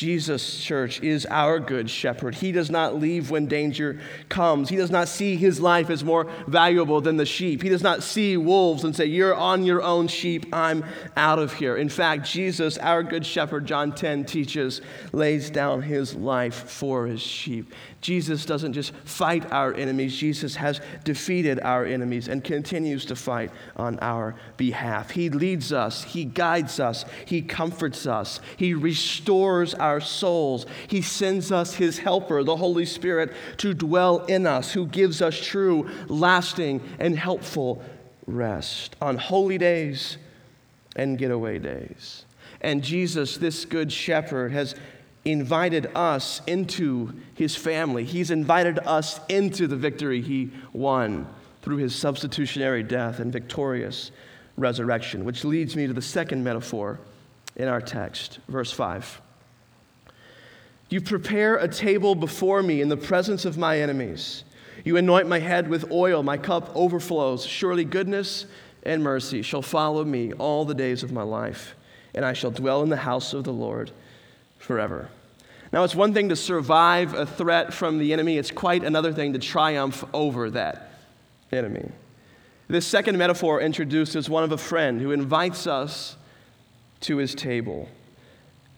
Jesus, 0.00 0.58
church, 0.58 1.02
is 1.02 1.26
our 1.26 1.60
good 1.60 1.90
shepherd. 1.90 2.34
He 2.34 2.52
does 2.52 2.70
not 2.70 2.98
leave 2.98 3.30
when 3.30 3.44
danger 3.44 4.00
comes. 4.30 4.70
He 4.70 4.76
does 4.76 4.90
not 4.90 5.08
see 5.08 5.36
his 5.36 5.60
life 5.60 5.90
as 5.90 6.02
more 6.02 6.26
valuable 6.46 7.02
than 7.02 7.18
the 7.18 7.26
sheep. 7.26 7.62
He 7.62 7.68
does 7.68 7.82
not 7.82 8.02
see 8.02 8.38
wolves 8.38 8.82
and 8.82 8.96
say, 8.96 9.04
You're 9.04 9.34
on 9.34 9.62
your 9.62 9.82
own, 9.82 10.08
sheep. 10.08 10.46
I'm 10.54 10.86
out 11.18 11.38
of 11.38 11.52
here. 11.52 11.76
In 11.76 11.90
fact, 11.90 12.24
Jesus, 12.24 12.78
our 12.78 13.02
good 13.02 13.26
shepherd, 13.26 13.66
John 13.66 13.92
10 13.92 14.24
teaches, 14.24 14.80
lays 15.12 15.50
down 15.50 15.82
his 15.82 16.14
life 16.14 16.70
for 16.70 17.06
his 17.06 17.20
sheep. 17.20 17.74
Jesus 18.00 18.46
doesn't 18.46 18.72
just 18.72 18.94
fight 19.04 19.52
our 19.52 19.74
enemies, 19.74 20.16
Jesus 20.16 20.56
has 20.56 20.80
defeated 21.04 21.60
our 21.60 21.84
enemies 21.84 22.28
and 22.28 22.42
continues 22.42 23.04
to 23.06 23.16
fight 23.16 23.50
on 23.76 23.98
our 23.98 24.34
behalf. 24.56 25.10
He 25.10 25.28
leads 25.28 25.72
us, 25.72 26.04
He 26.04 26.24
guides 26.24 26.80
us, 26.80 27.04
He 27.26 27.42
comforts 27.42 28.06
us, 28.06 28.40
He 28.56 28.72
restores 28.72 29.74
our 29.74 29.89
souls. 29.98 30.66
He 30.86 31.02
sends 31.02 31.50
us 31.50 31.74
His 31.74 31.98
helper, 31.98 32.44
the 32.44 32.56
Holy 32.56 32.84
Spirit, 32.86 33.32
to 33.56 33.74
dwell 33.74 34.18
in 34.26 34.46
us, 34.46 34.72
who 34.72 34.86
gives 34.86 35.20
us 35.20 35.36
true, 35.36 35.90
lasting, 36.06 36.80
and 37.00 37.18
helpful 37.18 37.82
rest 38.26 38.94
on 39.00 39.16
holy 39.16 39.58
days 39.58 40.18
and 40.96 41.18
getaway 41.18 41.58
days. 41.58 42.24
And 42.60 42.84
Jesus, 42.84 43.38
this 43.38 43.64
good 43.64 43.90
shepherd, 43.90 44.52
has 44.52 44.74
invited 45.24 45.90
us 45.94 46.40
into 46.46 47.12
his 47.34 47.56
family. 47.56 48.04
He's 48.04 48.30
invited 48.30 48.78
us 48.80 49.20
into 49.28 49.66
the 49.66 49.76
victory 49.76 50.20
he 50.20 50.50
won 50.72 51.26
through 51.62 51.76
his 51.76 51.94
substitutionary 51.94 52.82
death 52.82 53.18
and 53.18 53.32
victorious 53.32 54.12
resurrection, 54.56 55.24
which 55.24 55.44
leads 55.44 55.76
me 55.76 55.86
to 55.86 55.92
the 55.92 56.02
second 56.02 56.42
metaphor 56.42 57.00
in 57.56 57.68
our 57.68 57.80
text, 57.80 58.38
verse 58.48 58.72
5. 58.72 59.20
You 60.90 61.00
prepare 61.00 61.56
a 61.56 61.68
table 61.68 62.16
before 62.16 62.62
me 62.62 62.80
in 62.80 62.88
the 62.88 62.96
presence 62.96 63.44
of 63.44 63.56
my 63.56 63.80
enemies. 63.80 64.42
You 64.84 64.96
anoint 64.96 65.28
my 65.28 65.38
head 65.38 65.68
with 65.68 65.92
oil, 65.92 66.22
my 66.24 66.36
cup 66.36 66.74
overflows. 66.74 67.46
Surely 67.46 67.84
goodness 67.84 68.46
and 68.82 69.02
mercy 69.02 69.42
shall 69.42 69.62
follow 69.62 70.04
me 70.04 70.32
all 70.32 70.64
the 70.64 70.74
days 70.74 71.04
of 71.04 71.12
my 71.12 71.22
life, 71.22 71.76
and 72.12 72.24
I 72.24 72.32
shall 72.32 72.50
dwell 72.50 72.82
in 72.82 72.88
the 72.88 72.96
house 72.96 73.32
of 73.32 73.44
the 73.44 73.52
Lord 73.52 73.92
forever. 74.58 75.10
Now, 75.72 75.84
it's 75.84 75.94
one 75.94 76.12
thing 76.12 76.28
to 76.30 76.36
survive 76.36 77.14
a 77.14 77.24
threat 77.24 77.72
from 77.72 77.98
the 77.98 78.12
enemy, 78.12 78.36
it's 78.36 78.50
quite 78.50 78.82
another 78.82 79.12
thing 79.12 79.32
to 79.34 79.38
triumph 79.38 80.04
over 80.12 80.50
that 80.50 80.90
enemy. 81.52 81.88
This 82.66 82.86
second 82.86 83.16
metaphor 83.16 83.60
introduces 83.60 84.28
one 84.28 84.42
of 84.42 84.50
a 84.50 84.58
friend 84.58 85.00
who 85.00 85.12
invites 85.12 85.68
us 85.68 86.16
to 87.00 87.18
his 87.18 87.34
table. 87.34 87.88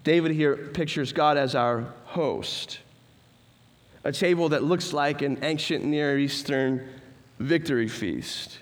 David 0.04 0.32
here 0.32 0.56
pictures 0.56 1.12
God 1.12 1.36
as 1.36 1.54
our 1.54 1.86
host, 2.06 2.80
a 4.04 4.10
table 4.10 4.48
that 4.48 4.64
looks 4.64 4.92
like 4.92 5.22
an 5.22 5.38
ancient 5.42 5.84
Near 5.84 6.18
Eastern 6.18 6.88
victory 7.38 7.88
feast, 7.88 8.58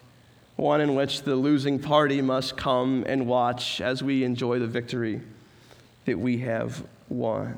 one 0.57 0.83
in 0.83 0.95
which 0.95 1.23
the 1.23 1.35
losing 1.35 1.79
party 1.79 2.21
must 2.21 2.57
come 2.57 3.05
and 3.07 3.27
watch 3.27 3.81
as 3.81 4.03
we 4.03 4.23
enjoy 4.23 4.59
the 4.59 4.67
victory 4.67 5.23
that 6.05 6.19
we 6.19 6.39
have 6.39 6.85
won. 7.09 7.57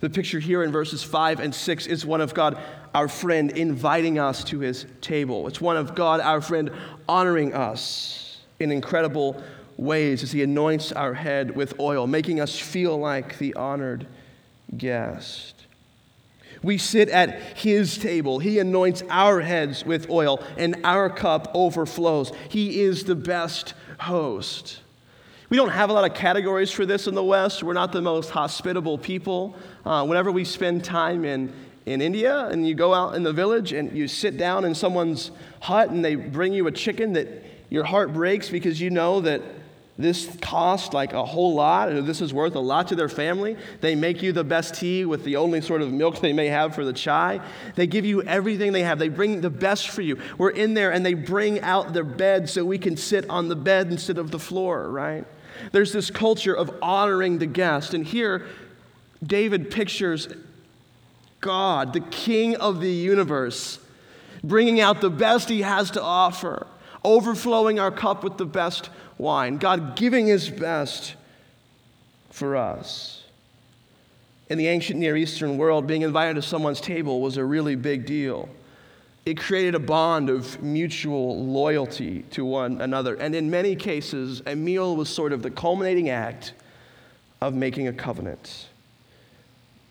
The 0.00 0.10
picture 0.10 0.40
here 0.40 0.64
in 0.64 0.72
verses 0.72 1.04
5 1.04 1.40
and 1.40 1.54
6 1.54 1.86
is 1.86 2.06
one 2.06 2.20
of 2.20 2.34
God, 2.34 2.58
our 2.94 3.06
friend, 3.06 3.50
inviting 3.52 4.18
us 4.18 4.42
to 4.44 4.58
his 4.60 4.86
table. 5.00 5.46
It's 5.46 5.60
one 5.60 5.76
of 5.76 5.94
God, 5.94 6.20
our 6.20 6.40
friend, 6.40 6.72
honoring 7.08 7.54
us 7.54 8.38
in 8.58 8.72
incredible 8.72 9.40
ways 9.80 10.22
as 10.22 10.32
he 10.32 10.42
anoints 10.42 10.92
our 10.92 11.14
head 11.14 11.56
with 11.56 11.78
oil, 11.80 12.06
making 12.06 12.40
us 12.40 12.58
feel 12.58 12.98
like 12.98 13.38
the 13.38 13.54
honored 13.54 14.06
guest. 14.76 15.54
We 16.62 16.76
sit 16.76 17.08
at 17.08 17.40
his 17.56 17.96
table. 17.96 18.38
He 18.38 18.58
anoints 18.58 19.02
our 19.08 19.40
heads 19.40 19.84
with 19.84 20.10
oil, 20.10 20.44
and 20.58 20.76
our 20.84 21.08
cup 21.08 21.50
overflows. 21.54 22.32
He 22.50 22.82
is 22.82 23.04
the 23.04 23.14
best 23.14 23.72
host. 23.98 24.80
We 25.48 25.56
don't 25.56 25.70
have 25.70 25.90
a 25.90 25.92
lot 25.92 26.08
of 26.08 26.14
categories 26.14 26.70
for 26.70 26.84
this 26.84 27.06
in 27.06 27.14
the 27.14 27.24
West. 27.24 27.62
We're 27.62 27.72
not 27.72 27.90
the 27.90 28.02
most 28.02 28.30
hospitable 28.30 28.98
people. 28.98 29.56
Uh, 29.84 30.04
whenever 30.04 30.30
we 30.30 30.44
spend 30.44 30.84
time 30.84 31.24
in, 31.24 31.52
in 31.86 32.00
India 32.00 32.46
and 32.46 32.68
you 32.68 32.74
go 32.74 32.94
out 32.94 33.16
in 33.16 33.24
the 33.24 33.32
village 33.32 33.72
and 33.72 33.96
you 33.96 34.06
sit 34.06 34.36
down 34.36 34.64
in 34.64 34.74
someone's 34.74 35.32
hut 35.60 35.90
and 35.90 36.04
they 36.04 36.14
bring 36.14 36.52
you 36.52 36.68
a 36.68 36.72
chicken 36.72 37.14
that 37.14 37.28
your 37.68 37.82
heart 37.82 38.12
breaks 38.12 38.48
because 38.48 38.80
you 38.80 38.90
know 38.90 39.20
that 39.22 39.42
this 39.98 40.34
costs 40.40 40.94
like 40.94 41.12
a 41.12 41.24
whole 41.24 41.54
lot, 41.54 41.90
and 41.90 42.06
this 42.06 42.20
is 42.20 42.32
worth 42.32 42.54
a 42.54 42.60
lot 42.60 42.88
to 42.88 42.96
their 42.96 43.08
family. 43.08 43.56
They 43.80 43.94
make 43.94 44.22
you 44.22 44.32
the 44.32 44.44
best 44.44 44.74
tea 44.74 45.04
with 45.04 45.24
the 45.24 45.36
only 45.36 45.60
sort 45.60 45.82
of 45.82 45.92
milk 45.92 46.20
they 46.20 46.32
may 46.32 46.46
have 46.46 46.74
for 46.74 46.84
the 46.84 46.92
chai. 46.92 47.40
They 47.74 47.86
give 47.86 48.06
you 48.06 48.22
everything 48.22 48.72
they 48.72 48.82
have. 48.82 48.98
They 48.98 49.08
bring 49.08 49.42
the 49.42 49.50
best 49.50 49.90
for 49.90 50.00
you. 50.00 50.18
We're 50.38 50.50
in 50.50 50.72
there 50.74 50.90
and 50.90 51.04
they 51.04 51.14
bring 51.14 51.60
out 51.60 51.92
their 51.92 52.04
bed 52.04 52.48
so 52.48 52.64
we 52.64 52.78
can 52.78 52.96
sit 52.96 53.28
on 53.28 53.48
the 53.48 53.56
bed 53.56 53.88
instead 53.88 54.16
of 54.16 54.30
the 54.30 54.38
floor, 54.38 54.88
right? 54.88 55.26
There's 55.72 55.92
this 55.92 56.10
culture 56.10 56.54
of 56.54 56.74
honoring 56.80 57.38
the 57.38 57.46
guest. 57.46 57.92
And 57.92 58.06
here, 58.06 58.46
David 59.22 59.70
pictures 59.70 60.28
God, 61.40 61.94
the 61.94 62.00
king 62.00 62.56
of 62.56 62.80
the 62.80 62.90
universe, 62.90 63.78
bringing 64.44 64.80
out 64.80 65.00
the 65.00 65.10
best 65.10 65.48
he 65.48 65.62
has 65.62 65.90
to 65.92 66.02
offer, 66.02 66.66
overflowing 67.02 67.78
our 67.78 67.90
cup 67.90 68.22
with 68.22 68.36
the 68.36 68.46
best 68.46 68.90
wine, 69.20 69.58
God 69.58 69.96
giving 69.96 70.26
his 70.26 70.48
best 70.48 71.14
for 72.30 72.56
us. 72.56 73.22
In 74.48 74.58
the 74.58 74.66
ancient 74.66 74.98
Near 74.98 75.16
Eastern 75.16 75.58
world, 75.58 75.86
being 75.86 76.02
invited 76.02 76.34
to 76.34 76.42
someone's 76.42 76.80
table 76.80 77.20
was 77.20 77.36
a 77.36 77.44
really 77.44 77.76
big 77.76 78.06
deal. 78.06 78.48
It 79.26 79.38
created 79.38 79.74
a 79.74 79.78
bond 79.78 80.30
of 80.30 80.60
mutual 80.62 81.44
loyalty 81.44 82.22
to 82.30 82.44
one 82.44 82.80
another. 82.80 83.14
And 83.14 83.34
in 83.34 83.50
many 83.50 83.76
cases, 83.76 84.42
a 84.46 84.56
meal 84.56 84.96
was 84.96 85.08
sort 85.08 85.32
of 85.32 85.42
the 85.42 85.50
culminating 85.50 86.08
act 86.08 86.54
of 87.40 87.54
making 87.54 87.86
a 87.86 87.92
covenant. 87.92 88.68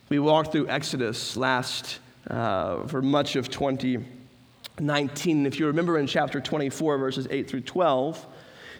We 0.09 0.19
walked 0.19 0.51
through 0.51 0.67
Exodus 0.67 1.37
last 1.37 1.99
uh, 2.29 2.87
for 2.87 3.01
much 3.01 3.35
of 3.35 3.49
2019. 3.49 5.45
If 5.45 5.59
you 5.59 5.67
remember 5.67 5.99
in 5.99 6.07
chapter 6.07 6.41
24, 6.41 6.97
verses 6.97 7.27
8 7.29 7.47
through 7.47 7.61
12, 7.61 8.25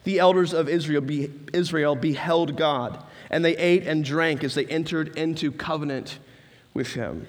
the 0.04 0.20
elders 0.20 0.54
of 0.54 0.70
Israel, 0.70 1.02
be, 1.02 1.32
Israel 1.54 1.96
beheld 1.96 2.56
God, 2.56 3.04
and 3.30 3.44
they 3.44 3.56
ate 3.58 3.86
and 3.86 4.04
drank 4.04 4.44
as 4.44 4.56
they 4.56 4.66
entered 4.66 5.16
into 5.18 5.52
covenant 5.52 6.20
with 6.74 6.94
him. 6.94 7.28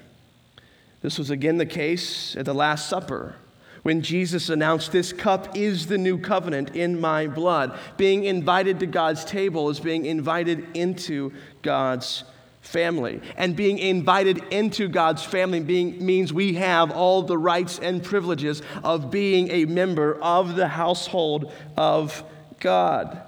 This 1.01 1.17
was 1.17 1.29
again 1.29 1.57
the 1.57 1.65
case 1.65 2.35
at 2.35 2.45
the 2.45 2.53
Last 2.53 2.87
Supper 2.87 3.35
when 3.83 4.01
Jesus 4.01 4.49
announced, 4.49 4.91
This 4.91 5.11
cup 5.11 5.57
is 5.57 5.87
the 5.87 5.97
new 5.97 6.17
covenant 6.17 6.75
in 6.75 6.99
my 6.99 7.27
blood. 7.27 7.77
Being 7.97 8.25
invited 8.25 8.79
to 8.79 8.85
God's 8.85 9.25
table 9.25 9.69
is 9.69 9.79
being 9.79 10.05
invited 10.05 10.65
into 10.75 11.33
God's 11.61 12.23
family. 12.61 13.21
And 13.37 13.55
being 13.55 13.79
invited 13.79 14.43
into 14.51 14.87
God's 14.87 15.23
family 15.23 15.59
being, 15.59 16.05
means 16.05 16.31
we 16.31 16.55
have 16.55 16.91
all 16.91 17.23
the 17.23 17.37
rights 17.37 17.79
and 17.79 18.03
privileges 18.03 18.61
of 18.83 19.09
being 19.09 19.49
a 19.49 19.65
member 19.65 20.15
of 20.21 20.55
the 20.55 20.67
household 20.67 21.51
of 21.75 22.23
God. 22.61 23.21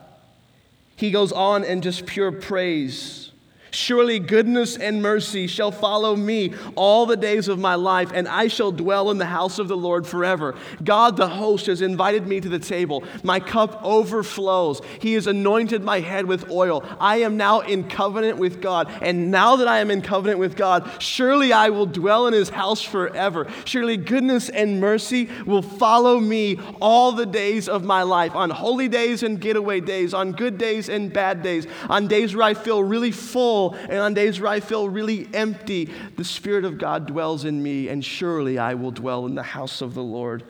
He 0.96 1.12
goes 1.12 1.34
on 1.34 1.66
in 1.66 1.82
just 1.82 2.06
pure 2.06 2.32
praise. 2.32 3.33
Surely 3.74 4.20
goodness 4.20 4.78
and 4.78 5.02
mercy 5.02 5.48
shall 5.48 5.72
follow 5.72 6.16
me 6.16 6.54
all 6.76 7.08
the 7.08 7.18
days 7.18 7.48
of 7.48 7.58
my 7.58 7.74
life, 7.74 8.12
and 8.14 8.28
I 8.28 8.48
shall 8.48 8.72
dwell 8.72 9.10
in 9.10 9.18
the 9.18 9.26
house 9.26 9.58
of 9.58 9.68
the 9.68 9.76
Lord 9.76 10.06
forever. 10.06 10.56
God, 10.84 11.18
the 11.18 11.28
host, 11.28 11.66
has 11.66 11.82
invited 11.82 12.28
me 12.28 12.40
to 12.40 12.50
the 12.50 12.60
table. 12.60 13.04
My 13.24 13.40
cup 13.40 13.82
overflows. 13.84 14.80
He 15.00 15.16
has 15.16 15.26
anointed 15.26 15.84
my 15.84 16.02
head 16.02 16.28
with 16.28 16.52
oil. 16.52 16.84
I 17.00 17.18
am 17.18 17.36
now 17.36 17.62
in 17.62 17.90
covenant 17.90 18.38
with 18.38 18.62
God. 18.62 18.92
And 19.02 19.32
now 19.32 19.56
that 19.56 19.68
I 19.68 19.80
am 19.80 19.90
in 19.90 20.04
covenant 20.04 20.40
with 20.40 20.56
God, 20.56 20.90
surely 21.02 21.52
I 21.52 21.70
will 21.70 21.88
dwell 21.88 22.28
in 22.28 22.34
his 22.34 22.50
house 22.50 22.84
forever. 22.84 23.48
Surely 23.66 23.98
goodness 23.98 24.50
and 24.50 24.80
mercy 24.80 25.30
will 25.48 25.64
follow 25.64 26.20
me 26.20 26.60
all 26.80 27.12
the 27.12 27.26
days 27.26 27.68
of 27.68 27.84
my 27.84 28.04
life 28.04 28.36
on 28.36 28.52
holy 28.52 28.88
days 28.88 29.24
and 29.24 29.42
getaway 29.42 29.80
days, 29.80 30.14
on 30.14 30.32
good 30.32 30.60
days 30.60 30.90
and 30.90 31.12
bad 31.12 31.42
days, 31.42 31.66
on 31.90 32.08
days 32.08 32.36
where 32.36 32.46
I 32.46 32.54
feel 32.54 32.84
really 32.84 33.12
full 33.12 33.63
full, 33.70 33.80
and 33.90 34.00
on 34.00 34.14
days 34.14 34.40
where 34.40 34.52
I 34.52 34.60
feel 34.60 34.90
really 34.90 35.28
empty, 35.34 35.90
the 36.18 36.24
Spirit 36.24 36.66
of 36.66 36.78
God 36.78 37.06
dwells 37.08 37.46
in 37.46 37.62
me, 37.62 37.88
and 37.88 38.04
surely 38.04 38.58
I 38.58 38.74
will 38.74 38.92
dwell 38.92 39.26
in 39.26 39.36
the 39.36 39.44
house 39.44 39.82
of 39.82 39.94
the 39.94 40.04
Lord 40.04 40.44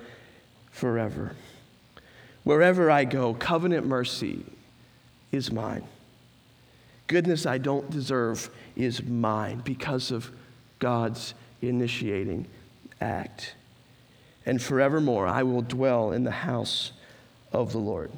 forever. 0.72 1.36
Wherever 2.44 2.92
I 2.92 3.06
go, 3.06 3.34
covenant 3.34 3.86
mercy 3.86 4.44
is 5.32 5.52
mine. 5.52 5.84
Goodness 7.08 7.46
I 7.46 7.58
don't 7.58 7.90
deserve 7.90 8.50
is 8.76 9.04
mine 9.04 9.62
because 9.64 10.12
of 10.12 10.32
God's 10.80 11.34
initiating 11.62 12.48
act. 13.00 13.56
And 14.46 14.62
forevermore 14.62 15.28
I 15.28 15.44
will 15.44 15.62
dwell 15.62 16.12
in 16.12 16.24
the 16.24 16.32
house 16.32 16.92
of 17.52 17.72
the 17.72 17.78
Lord. 17.78 18.12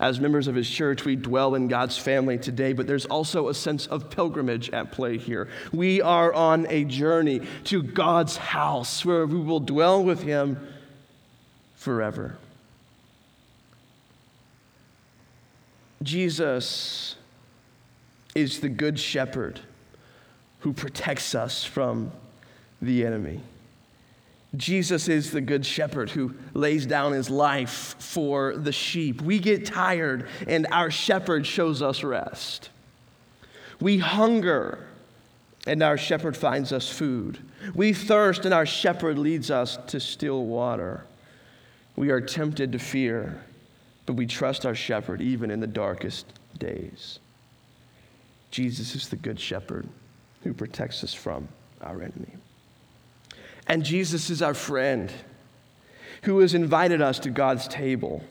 As 0.00 0.20
members 0.20 0.46
of 0.46 0.54
his 0.54 0.70
church, 0.70 1.04
we 1.04 1.16
dwell 1.16 1.56
in 1.56 1.66
God's 1.66 1.98
family 1.98 2.38
today, 2.38 2.72
but 2.72 2.86
there's 2.86 3.06
also 3.06 3.48
a 3.48 3.54
sense 3.54 3.86
of 3.88 4.10
pilgrimage 4.10 4.70
at 4.70 4.92
play 4.92 5.18
here. 5.18 5.48
We 5.72 6.00
are 6.00 6.32
on 6.32 6.66
a 6.68 6.84
journey 6.84 7.42
to 7.64 7.82
God's 7.82 8.36
house 8.36 9.04
where 9.04 9.26
we 9.26 9.40
will 9.40 9.58
dwell 9.60 10.04
with 10.04 10.22
him 10.22 10.58
forever. 11.74 12.38
Jesus 16.02 17.16
is 18.36 18.60
the 18.60 18.68
good 18.68 19.00
shepherd 19.00 19.60
who 20.60 20.72
protects 20.72 21.34
us 21.34 21.64
from 21.64 22.12
the 22.80 23.04
enemy. 23.04 23.40
Jesus 24.56 25.08
is 25.08 25.30
the 25.30 25.42
good 25.42 25.66
shepherd 25.66 26.10
who 26.10 26.34
lays 26.54 26.86
down 26.86 27.12
his 27.12 27.28
life 27.28 27.94
for 27.98 28.56
the 28.56 28.72
sheep. 28.72 29.20
We 29.20 29.38
get 29.38 29.66
tired, 29.66 30.26
and 30.46 30.66
our 30.72 30.90
shepherd 30.90 31.46
shows 31.46 31.82
us 31.82 32.02
rest. 32.02 32.70
We 33.78 33.98
hunger, 33.98 34.86
and 35.66 35.82
our 35.82 35.98
shepherd 35.98 36.36
finds 36.36 36.72
us 36.72 36.88
food. 36.90 37.38
We 37.74 37.92
thirst, 37.92 38.46
and 38.46 38.54
our 38.54 38.64
shepherd 38.64 39.18
leads 39.18 39.50
us 39.50 39.78
to 39.88 40.00
still 40.00 40.46
water. 40.46 41.04
We 41.94 42.10
are 42.10 42.20
tempted 42.20 42.72
to 42.72 42.78
fear, 42.78 43.44
but 44.06 44.14
we 44.14 44.26
trust 44.26 44.64
our 44.64 44.74
shepherd 44.74 45.20
even 45.20 45.50
in 45.50 45.60
the 45.60 45.66
darkest 45.66 46.26
days. 46.58 47.18
Jesus 48.50 48.94
is 48.94 49.08
the 49.08 49.16
good 49.16 49.38
shepherd 49.38 49.86
who 50.42 50.54
protects 50.54 51.04
us 51.04 51.12
from 51.12 51.48
our 51.82 52.00
enemy. 52.00 52.32
And 53.68 53.84
Jesus 53.84 54.30
is 54.30 54.42
our 54.42 54.54
friend 54.54 55.12
who 56.22 56.40
has 56.40 56.54
invited 56.54 57.00
us 57.00 57.18
to 57.20 57.30
God's 57.30 57.68
table. 57.68 58.24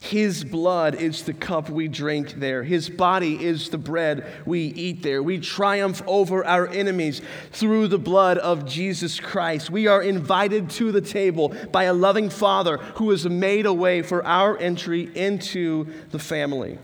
His 0.00 0.44
blood 0.44 0.94
is 0.94 1.24
the 1.24 1.34
cup 1.34 1.68
we 1.68 1.86
drink 1.86 2.32
there. 2.32 2.62
His 2.62 2.88
body 2.88 3.44
is 3.44 3.68
the 3.68 3.76
bread 3.76 4.26
we 4.46 4.60
eat 4.60 5.02
there. 5.02 5.22
We 5.22 5.38
triumph 5.38 6.02
over 6.06 6.42
our 6.42 6.66
enemies 6.68 7.20
through 7.52 7.88
the 7.88 7.98
blood 7.98 8.38
of 8.38 8.64
Jesus 8.64 9.20
Christ. 9.20 9.68
We 9.68 9.88
are 9.88 10.02
invited 10.02 10.70
to 10.70 10.90
the 10.90 11.02
table 11.02 11.54
by 11.70 11.84
a 11.84 11.92
loving 11.92 12.30
Father 12.30 12.78
who 12.78 13.10
has 13.10 13.28
made 13.28 13.66
a 13.66 13.74
way 13.74 14.00
for 14.00 14.24
our 14.24 14.56
entry 14.56 15.10
into 15.14 15.86
the 16.12 16.18
family. 16.18 16.78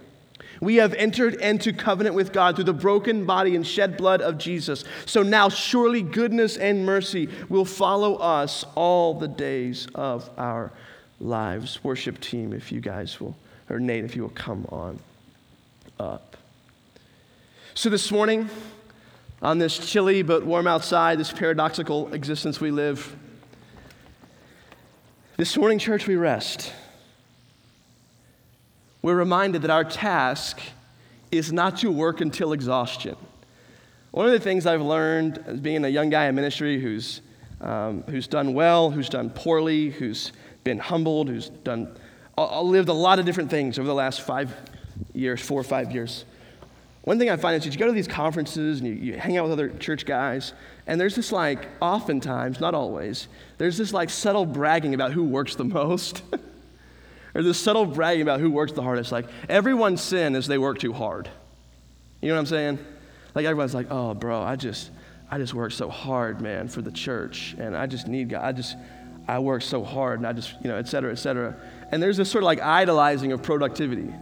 We 0.61 0.77
have 0.77 0.95
entered 0.95 1.35
into 1.35 1.73
covenant 1.73 2.15
with 2.15 2.33
God 2.33 2.57
through 2.57 2.65
the 2.65 2.73
broken 2.73 3.25
body 3.25 3.55
and 3.57 3.67
shed 3.67 3.97
blood 3.97 4.23
of 4.23 4.39
Jesus. 4.39 4.85
So 5.05 5.23
now, 5.23 5.49
surely 5.49 6.03
goodness 6.03 6.57
and 6.57 6.87
mercy 6.87 7.29
will 7.49 7.65
follow 7.65 8.17
us 8.17 8.65
all 8.75 9.15
the 9.15 9.29
days 9.29 9.87
of 9.95 10.31
our 10.39 10.73
lives. 11.21 11.83
Worship 11.85 12.21
team, 12.21 12.53
if 12.53 12.73
you 12.73 12.81
guys 12.81 13.21
will, 13.21 13.37
or 13.69 13.79
Nate, 13.79 14.05
if 14.05 14.17
you 14.17 14.23
will 14.23 14.31
come 14.31 14.67
on 14.71 14.99
up. 15.99 16.37
So 17.75 17.91
this 17.91 18.11
morning, 18.11 18.49
on 19.43 19.59
this 19.59 19.79
chilly 19.79 20.23
but 20.23 20.47
warm 20.47 20.67
outside, 20.67 21.19
this 21.19 21.33
paradoxical 21.33 22.13
existence 22.13 22.61
we 22.61 22.71
live, 22.71 23.15
this 25.37 25.55
morning, 25.59 25.79
church, 25.79 26.07
we 26.07 26.17
rest. 26.17 26.73
We're 29.03 29.17
reminded 29.17 29.63
that 29.63 29.71
our 29.71 29.85
task 29.85 30.61
is 31.31 31.53
not 31.53 31.79
to 31.79 31.91
work 31.91 32.21
until 32.21 32.53
exhaustion. 32.53 33.17
One 34.11 34.27
of 34.27 34.33
the 34.33 34.41
things 34.41 34.67
I've 34.67 34.83
learned 34.83 35.45
as 35.47 35.61
being 35.61 35.85
a 35.85 35.89
young 35.89 36.09
guy 36.09 36.27
in 36.27 36.35
ministry 36.35 36.81
who's, 36.81 37.21
um, 37.61 38.03
who's 38.09 38.27
done 38.27 38.55
well, 38.55 38.91
who's 38.91 39.09
done 39.09 39.31
poorly, 39.31 39.91
who's 39.91 40.33
been 40.65 40.79
humbled, 40.79 41.29
who's 41.29 41.51
done, 41.51 41.95
uh, 42.39 42.63
lived 42.63 42.89
a 42.89 42.95
lot 42.95 43.19
of 43.19 43.27
different 43.27 43.51
things 43.51 43.79
over 43.79 43.87
the 43.87 43.95
last 43.95 44.23
five 44.23 44.55
years, 45.13 45.41
four 45.41 45.61
or 45.61 45.65
five 45.65 45.93
years. 45.93 46.25
One 47.03 47.19
thing 47.19 47.31
I 47.31 47.37
find 47.37 47.57
is 47.57 47.73
you 47.73 47.79
go 47.79 47.87
to 47.87 47.93
these 47.93 48.09
conferences 48.09 48.81
and 48.81 48.89
you, 48.89 48.95
you 48.95 49.19
hang 49.19 49.37
out 49.37 49.45
with 49.45 49.53
other 49.53 49.69
church 49.69 50.07
guys, 50.07 50.55
and 50.87 51.01
there's 51.01 51.15
this 51.15 51.31
like, 51.31 51.69
oftentimes, 51.81 52.59
not 52.59 52.75
always, 52.75 53.29
there's 53.59 53.79
this 53.79 53.93
like 53.93 54.11
subtle 54.11 54.45
bragging 54.45 54.95
about 54.95 55.13
who 55.13 55.23
works 55.23 55.55
the 55.55 55.65
most. 55.65 56.23
or 57.37 57.43
this 57.43 57.59
subtle 57.61 57.85
bragging 57.85 58.23
about 58.23 58.41
who 58.41 58.51
works 58.51 58.73
the 58.73 58.83
hardest. 58.83 59.13
Like, 59.13 59.27
everyone's 59.47 60.01
sin 60.01 60.35
is 60.35 60.47
they 60.47 60.57
work 60.57 60.79
too 60.79 60.95
hard. 60.95 61.29
You 62.23 62.29
know 62.29 62.35
what 62.35 62.41
I'm 62.41 62.47
saying? 62.47 62.79
Like, 63.35 63.45
everyone's 63.45 63.75
like, 63.75 63.89
oh, 63.91 64.15
bro, 64.15 64.41
I 64.41 64.57
just, 64.57 64.91
I 65.31 65.37
just 65.37 65.53
work 65.53 65.73
so 65.73 65.91
hard, 65.91 66.41
man, 66.41 66.69
for 66.69 66.81
the 66.81 66.91
church, 66.91 67.55
and 67.59 67.77
I 67.77 67.87
just 67.87 68.09
need 68.09 68.31
God. 68.31 68.43
I 68.43 68.53
just, 68.53 68.75
I 69.29 69.39
work 69.41 69.61
so 69.61 69.85
hard 69.85 70.19
and 70.19 70.27
I 70.27 70.33
just, 70.33 70.55
you 70.63 70.69
know, 70.71 70.77
et 70.77 70.89
cetera, 70.89 71.13
et 71.13 71.17
cetera. 71.17 71.55
And 71.93 72.03
there's 72.03 72.17
this 72.17 72.31
sort 72.31 72.43
of 72.43 72.47
like 72.47 72.63
idolizing 72.63 73.33
of 73.33 73.43
productivity. 73.43 74.15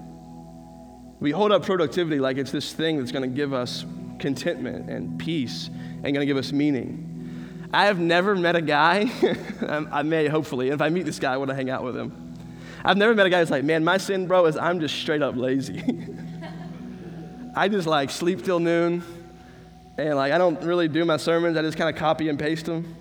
We 1.20 1.30
hold 1.30 1.52
up 1.52 1.64
productivity 1.64 2.18
like 2.18 2.36
it's 2.36 2.50
this 2.50 2.72
thing 2.72 2.98
that's 2.98 3.12
going 3.12 3.30
to 3.30 3.34
give 3.34 3.52
us 3.52 3.84
contentment 4.18 4.90
and 4.90 5.18
peace 5.20 5.68
and 5.68 6.02
going 6.02 6.14
to 6.14 6.26
give 6.26 6.36
us 6.36 6.50
meaning. 6.50 7.68
I 7.72 7.86
have 7.86 8.00
never 8.00 8.34
met 8.34 8.56
a 8.56 8.62
guy, 8.62 9.10
I 9.68 10.02
may 10.02 10.26
hopefully, 10.26 10.70
if 10.70 10.80
I 10.80 10.88
meet 10.88 11.04
this 11.04 11.18
guy, 11.18 11.34
I 11.34 11.36
want 11.36 11.50
to 11.50 11.54
hang 11.54 11.70
out 11.70 11.84
with 11.84 11.96
him. 11.96 12.23
I've 12.84 12.96
never 12.96 13.14
met 13.14 13.26
a 13.26 13.30
guy 13.30 13.40
who's 13.40 13.50
like, 13.50 13.64
man, 13.64 13.82
my 13.84 13.96
sin, 13.96 14.26
bro, 14.26 14.46
is 14.46 14.56
I'm 14.56 14.80
just 14.80 14.94
straight 14.96 15.22
up 15.22 15.36
lazy. 15.36 15.82
I 17.56 17.68
just 17.68 17.86
like 17.86 18.10
sleep 18.10 18.44
till 18.44 18.60
noon 18.60 19.02
and 19.96 20.16
like 20.16 20.32
I 20.32 20.38
don't 20.38 20.60
really 20.62 20.88
do 20.88 21.04
my 21.04 21.16
sermons, 21.16 21.56
I 21.56 21.62
just 21.62 21.78
kind 21.78 21.88
of 21.88 21.98
copy 21.98 22.28
and 22.28 22.38
paste 22.38 22.66
them. 22.66 22.96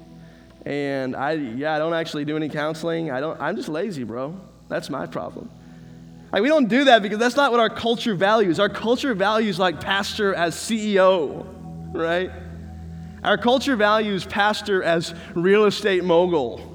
And 0.65 1.15
I, 1.15 1.33
yeah, 1.33 1.75
I 1.75 1.79
don't 1.79 1.93
actually 1.93 2.23
do 2.23 2.37
any 2.37 2.47
counseling. 2.47 3.11
I 3.11 3.19
don't, 3.19 3.39
I'm 3.41 3.55
just 3.57 3.67
lazy, 3.67 4.03
bro. 4.03 4.39
That's 4.69 4.89
my 4.89 5.05
problem. 5.07 5.49
Like, 6.31 6.41
we 6.41 6.47
don't 6.47 6.69
do 6.69 6.85
that 6.85 7.01
because 7.01 7.19
that's 7.19 7.35
not 7.35 7.51
what 7.51 7.59
our 7.59 7.69
culture 7.69 8.15
values. 8.15 8.59
Our 8.59 8.69
culture 8.69 9.13
values 9.13 9.59
like 9.59 9.81
pastor 9.81 10.33
as 10.33 10.55
CEO, 10.55 11.45
right? 11.93 12.31
Our 13.23 13.37
culture 13.37 13.75
values 13.75 14.25
pastor 14.25 14.81
as 14.81 15.13
real 15.35 15.65
estate 15.65 16.03
mogul. 16.03 16.72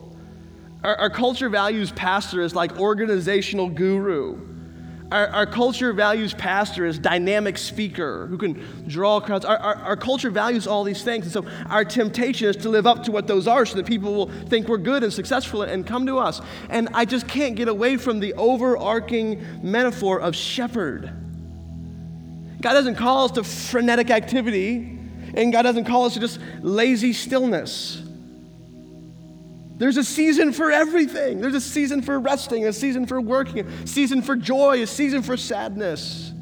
Our, 0.84 0.96
our 0.96 1.10
culture 1.10 1.48
values 1.48 1.90
pastor 1.92 2.42
as 2.42 2.54
like 2.54 2.78
organizational 2.78 3.68
guru. 3.68 4.48
Our, 5.10 5.26
our, 5.28 5.46
culture 5.46 5.94
values 5.94 6.34
pastor 6.34 6.84
as 6.84 6.98
dynamic 6.98 7.56
speaker 7.56 8.26
who 8.26 8.36
can 8.36 8.84
draw 8.86 9.20
crowds. 9.20 9.46
Our, 9.46 9.56
our, 9.56 9.74
our, 9.76 9.96
culture 9.96 10.30
values 10.30 10.66
all 10.66 10.84
these 10.84 11.02
things. 11.02 11.24
And 11.24 11.32
so 11.32 11.50
our 11.70 11.82
temptation 11.82 12.46
is 12.46 12.56
to 12.56 12.68
live 12.68 12.86
up 12.86 13.04
to 13.04 13.12
what 13.12 13.26
those 13.26 13.48
are 13.48 13.64
so 13.64 13.76
that 13.76 13.86
people 13.86 14.14
will 14.14 14.30
think 14.48 14.68
we're 14.68 14.76
good 14.76 15.02
and 15.02 15.10
successful 15.10 15.62
and 15.62 15.86
come 15.86 16.04
to 16.06 16.18
us. 16.18 16.42
And 16.68 16.90
I 16.92 17.06
just 17.06 17.26
can't 17.26 17.56
get 17.56 17.68
away 17.68 17.96
from 17.96 18.20
the 18.20 18.34
overarching 18.34 19.42
metaphor 19.62 20.20
of 20.20 20.36
shepherd. 20.36 21.10
God 22.60 22.72
doesn't 22.72 22.96
call 22.96 23.24
us 23.24 23.30
to 23.32 23.44
frenetic 23.44 24.10
activity, 24.10 24.98
and 25.34 25.52
God 25.52 25.62
doesn't 25.62 25.84
call 25.84 26.04
us 26.04 26.14
to 26.14 26.20
just 26.20 26.38
lazy 26.60 27.14
stillness. 27.14 28.02
There's 29.78 29.96
a 29.96 30.04
season 30.04 30.52
for 30.52 30.72
everything. 30.72 31.40
There's 31.40 31.54
a 31.54 31.60
season 31.60 32.02
for 32.02 32.18
resting, 32.18 32.66
a 32.66 32.72
season 32.72 33.06
for 33.06 33.20
working, 33.20 33.60
a 33.60 33.86
season 33.86 34.22
for 34.22 34.34
joy, 34.34 34.82
a 34.82 34.86
season 34.86 35.22
for 35.22 35.36
sadness. 35.36 36.32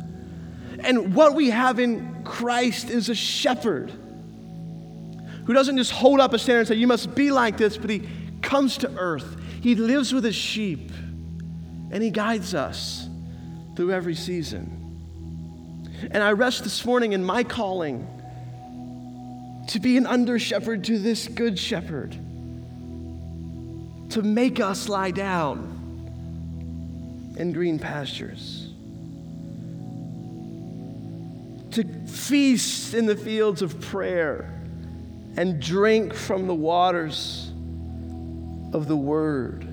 And 0.81 1.15
what 1.15 1.35
we 1.35 1.51
have 1.51 1.79
in 1.79 2.25
Christ 2.25 2.89
is 2.89 3.11
a 3.11 3.15
shepherd 3.15 3.93
who 5.45 5.53
doesn't 5.53 5.77
just 5.77 5.93
hold 5.93 6.19
up 6.19 6.33
a 6.33 6.39
standard 6.39 6.61
and 6.61 6.69
say, 6.69 6.75
You 6.77 6.87
must 6.87 7.15
be 7.15 7.31
like 7.31 7.59
this, 7.59 7.77
but 7.77 7.91
he 7.91 8.09
comes 8.41 8.79
to 8.79 8.91
earth. 8.97 9.37
He 9.61 9.75
lives 9.75 10.15
with 10.15 10.25
his 10.25 10.35
sheep 10.35 10.91
and 11.91 12.03
he 12.03 12.11
guides 12.11 12.55
us 12.55 13.09
through 13.77 13.93
every 13.93 14.15
season. 14.15 14.73
And 16.11 16.23
I 16.23 16.33
rest 16.33 16.65
this 16.65 16.85
morning 16.85 17.13
in 17.13 17.23
my 17.23 17.45
calling 17.45 18.09
to 19.69 19.81
be 19.81 19.99
an 19.99 20.07
under 20.07 20.39
shepherd 20.39 20.85
to 20.85 20.99
this 20.99 21.29
good 21.29 21.59
shepherd 21.59 22.17
to 24.11 24.23
make 24.23 24.61
us 24.61 24.89
lie 24.89 25.11
down 25.11 25.73
in 27.37 27.53
green 27.53 27.79
pastures, 27.79 28.71
to 31.73 31.85
feast 32.07 32.95
in 32.95 33.07
the 33.07 33.17
fields 33.17 33.63
of 33.63 33.81
prayer 33.81 34.53
and 35.37 35.61
drink 35.61 36.15
from 36.15 36.47
the 36.47 36.55
waters 36.55 37.53
of 38.73 38.89
the 38.89 38.97
Word. 38.97 39.69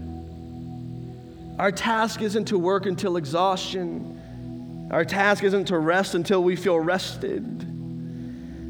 Our 1.60 1.72
task 1.72 2.22
isn't 2.22 2.46
to 2.46 2.58
work 2.58 2.86
until 2.86 3.16
exhaustion. 3.16 4.90
Our 4.92 5.06
task 5.06 5.44
isn't 5.44 5.66
to 5.66 5.78
rest 5.78 6.16
until 6.16 6.44
we 6.44 6.56
feel 6.56 6.80
rested. 6.80 7.66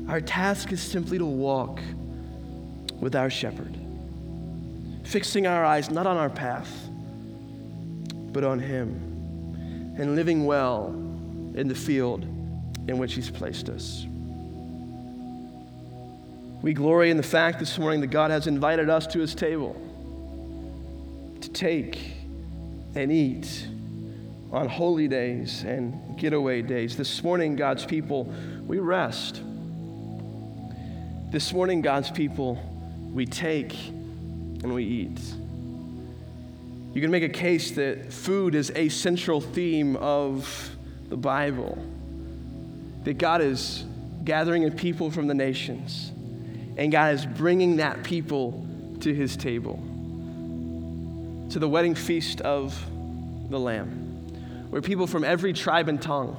Our 0.10 0.22
task 0.22 0.72
is 0.72 0.82
simply 0.82 1.18
to 1.18 1.26
walk 1.26 1.80
with 3.00 3.16
our 3.16 3.30
shepherd 3.30 3.83
fixing 5.04 5.48
our 5.48 5.64
eyes 5.64 5.90
not 5.90 6.08
on 6.08 6.18
our 6.18 6.30
path, 6.30 6.72
but 8.32 8.44
on 8.44 8.60
Him, 8.60 9.96
and 9.98 10.16
living 10.16 10.46
well 10.46 10.88
in 11.56 11.68
the 11.68 11.76
field 11.76 12.24
in 12.88 12.98
which 12.98 13.14
He's 13.14 13.30
placed 13.30 13.70
us. 13.70 14.06
We 16.62 16.74
glory 16.74 17.12
in 17.12 17.18
the 17.18 17.24
fact 17.24 17.60
this 17.60 17.78
morning 17.78 18.02
that 18.02 18.08
God 18.08 18.32
has 18.32 18.48
invited 18.48 18.90
us 18.90 19.06
to 19.08 19.20
His 19.20 19.36
table 19.36 19.76
to 21.42 21.50
take 21.50 22.00
and 22.96 23.12
eat 23.12 23.68
on 24.52 24.70
holy 24.70 25.08
days 25.08 25.64
and 25.64 26.18
getaway 26.18 26.62
days. 26.62 26.96
This 26.96 27.24
morning, 27.24 27.56
God's 27.56 27.86
people, 27.86 28.26
we 28.66 28.80
rest. 28.80 29.42
This 31.32 31.52
morning, 31.52 31.82
God's 31.82 32.12
people, 32.12 32.60
we 33.12 33.26
take 33.26 33.76
and 34.64 34.74
we 34.74 34.84
eat. 34.84 35.20
You 36.94 37.02
can 37.02 37.12
make 37.12 37.24
a 37.24 37.30
case 37.30 37.72
that 37.72 38.14
food 38.14 38.56
is 38.56 38.72
a 38.76 38.90
central 38.90 39.42
theme 39.42 39.96
of 39.98 40.70
the 41.10 41.18
Bible, 41.18 41.78
that 43.04 43.18
God 43.18 43.42
is 43.42 43.86
gathering 44.24 44.66
a 44.66 44.72
people 44.72 45.12
from 45.12 45.28
the 45.28 45.34
nations, 45.34 46.12
and 46.78 46.92
God 46.92 47.14
is 47.14 47.26
bringing 47.26 47.78
that 47.78 48.04
people 48.04 48.66
to 49.02 49.14
his 49.14 49.36
table, 49.36 49.76
to 51.50 51.60
the 51.60 51.68
wedding 51.68 51.96
feast 51.96 52.42
of 52.42 52.80
the 53.50 53.60
Lamb, 53.60 54.68
where 54.70 54.82
people 54.82 55.08
from 55.08 55.24
every 55.24 55.52
tribe 55.52 55.90
and 55.90 56.02
tongue, 56.02 56.38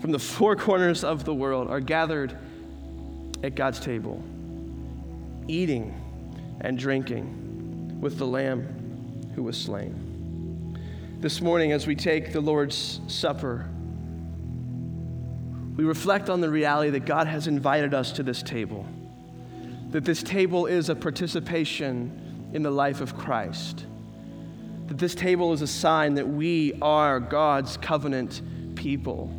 from 0.00 0.12
the 0.12 0.18
four 0.18 0.54
corners 0.54 1.02
of 1.02 1.24
the 1.24 1.34
world, 1.34 1.68
are 1.68 1.80
gathered 1.80 2.36
at 3.42 3.54
God's 3.54 3.80
table, 3.80 4.22
eating 5.48 5.94
and 6.60 6.78
drinking 6.78 8.00
with 8.00 8.18
the 8.18 8.26
Lamb 8.26 9.32
who 9.34 9.42
was 9.42 9.56
slain. 9.56 10.78
This 11.20 11.40
morning, 11.40 11.72
as 11.72 11.86
we 11.86 11.96
take 11.96 12.32
the 12.32 12.40
Lord's 12.40 13.00
Supper, 13.06 13.68
we 15.76 15.84
reflect 15.84 16.30
on 16.30 16.40
the 16.40 16.48
reality 16.48 16.90
that 16.90 17.04
God 17.04 17.26
has 17.26 17.46
invited 17.46 17.94
us 17.94 18.12
to 18.12 18.22
this 18.22 18.42
table, 18.42 18.86
that 19.90 20.04
this 20.04 20.22
table 20.22 20.66
is 20.66 20.88
a 20.88 20.94
participation 20.94 22.50
in 22.52 22.62
the 22.62 22.70
life 22.70 23.00
of 23.00 23.16
Christ, 23.16 23.84
that 24.86 24.98
this 24.98 25.14
table 25.14 25.52
is 25.52 25.62
a 25.62 25.66
sign 25.66 26.14
that 26.14 26.28
we 26.28 26.74
are 26.80 27.20
God's 27.20 27.76
covenant 27.76 28.40
people. 28.74 29.30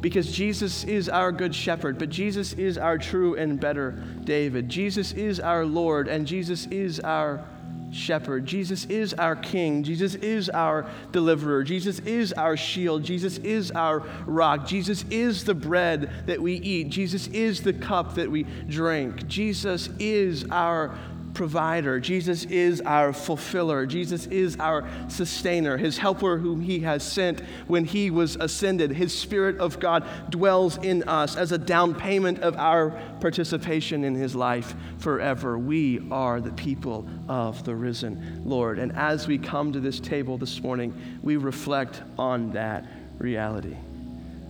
Because 0.00 0.32
Jesus 0.32 0.84
is 0.84 1.08
our 1.08 1.30
good 1.30 1.54
shepherd, 1.54 1.98
but 1.98 2.08
Jesus 2.08 2.52
is 2.54 2.78
our 2.78 2.96
true 2.96 3.34
and 3.36 3.60
better 3.60 3.92
David. 4.24 4.68
Jesus 4.68 5.12
is 5.12 5.40
our 5.40 5.66
Lord, 5.66 6.08
and 6.08 6.26
Jesus 6.26 6.66
is 6.66 7.00
our 7.00 7.44
shepherd. 7.92 8.46
Jesus 8.46 8.84
is 8.86 9.14
our 9.14 9.36
king. 9.36 9.82
Jesus 9.82 10.14
is 10.14 10.48
our 10.48 10.88
deliverer. 11.12 11.62
Jesus 11.64 11.98
is 12.00 12.32
our 12.32 12.56
shield. 12.56 13.02
Jesus 13.02 13.38
is 13.38 13.70
our 13.72 14.00
rock. 14.26 14.66
Jesus 14.66 15.04
is 15.10 15.44
the 15.44 15.54
bread 15.54 16.10
that 16.26 16.40
we 16.40 16.54
eat. 16.54 16.88
Jesus 16.90 17.26
is 17.28 17.62
the 17.62 17.72
cup 17.72 18.14
that 18.14 18.30
we 18.30 18.44
drink. 18.68 19.26
Jesus 19.26 19.88
is 19.98 20.44
our 20.50 20.96
provider. 21.34 22.00
Jesus 22.00 22.44
is 22.44 22.80
our 22.82 23.12
fulfiller. 23.12 23.86
Jesus 23.86 24.26
is 24.26 24.56
our 24.58 24.88
sustainer, 25.08 25.76
his 25.76 25.98
helper 25.98 26.38
whom 26.38 26.60
he 26.60 26.80
has 26.80 27.02
sent 27.02 27.40
when 27.66 27.84
he 27.84 28.10
was 28.10 28.36
ascended. 28.36 28.90
His 28.90 29.16
Spirit 29.16 29.58
of 29.58 29.80
God 29.80 30.04
dwells 30.30 30.76
in 30.78 31.02
us 31.04 31.36
as 31.36 31.52
a 31.52 31.58
down 31.58 31.94
payment 31.94 32.40
of 32.40 32.56
our 32.56 32.90
participation 33.20 34.04
in 34.04 34.14
his 34.14 34.34
life 34.34 34.74
forever. 34.98 35.58
We 35.58 36.06
are 36.10 36.40
the 36.40 36.52
people 36.52 37.06
of 37.28 37.64
the 37.64 37.74
risen 37.74 38.42
Lord. 38.44 38.78
And 38.78 38.92
as 38.92 39.26
we 39.26 39.38
come 39.38 39.72
to 39.72 39.80
this 39.80 40.00
table 40.00 40.38
this 40.38 40.60
morning, 40.60 40.94
we 41.22 41.36
reflect 41.36 42.02
on 42.18 42.52
that 42.52 42.86
reality 43.18 43.76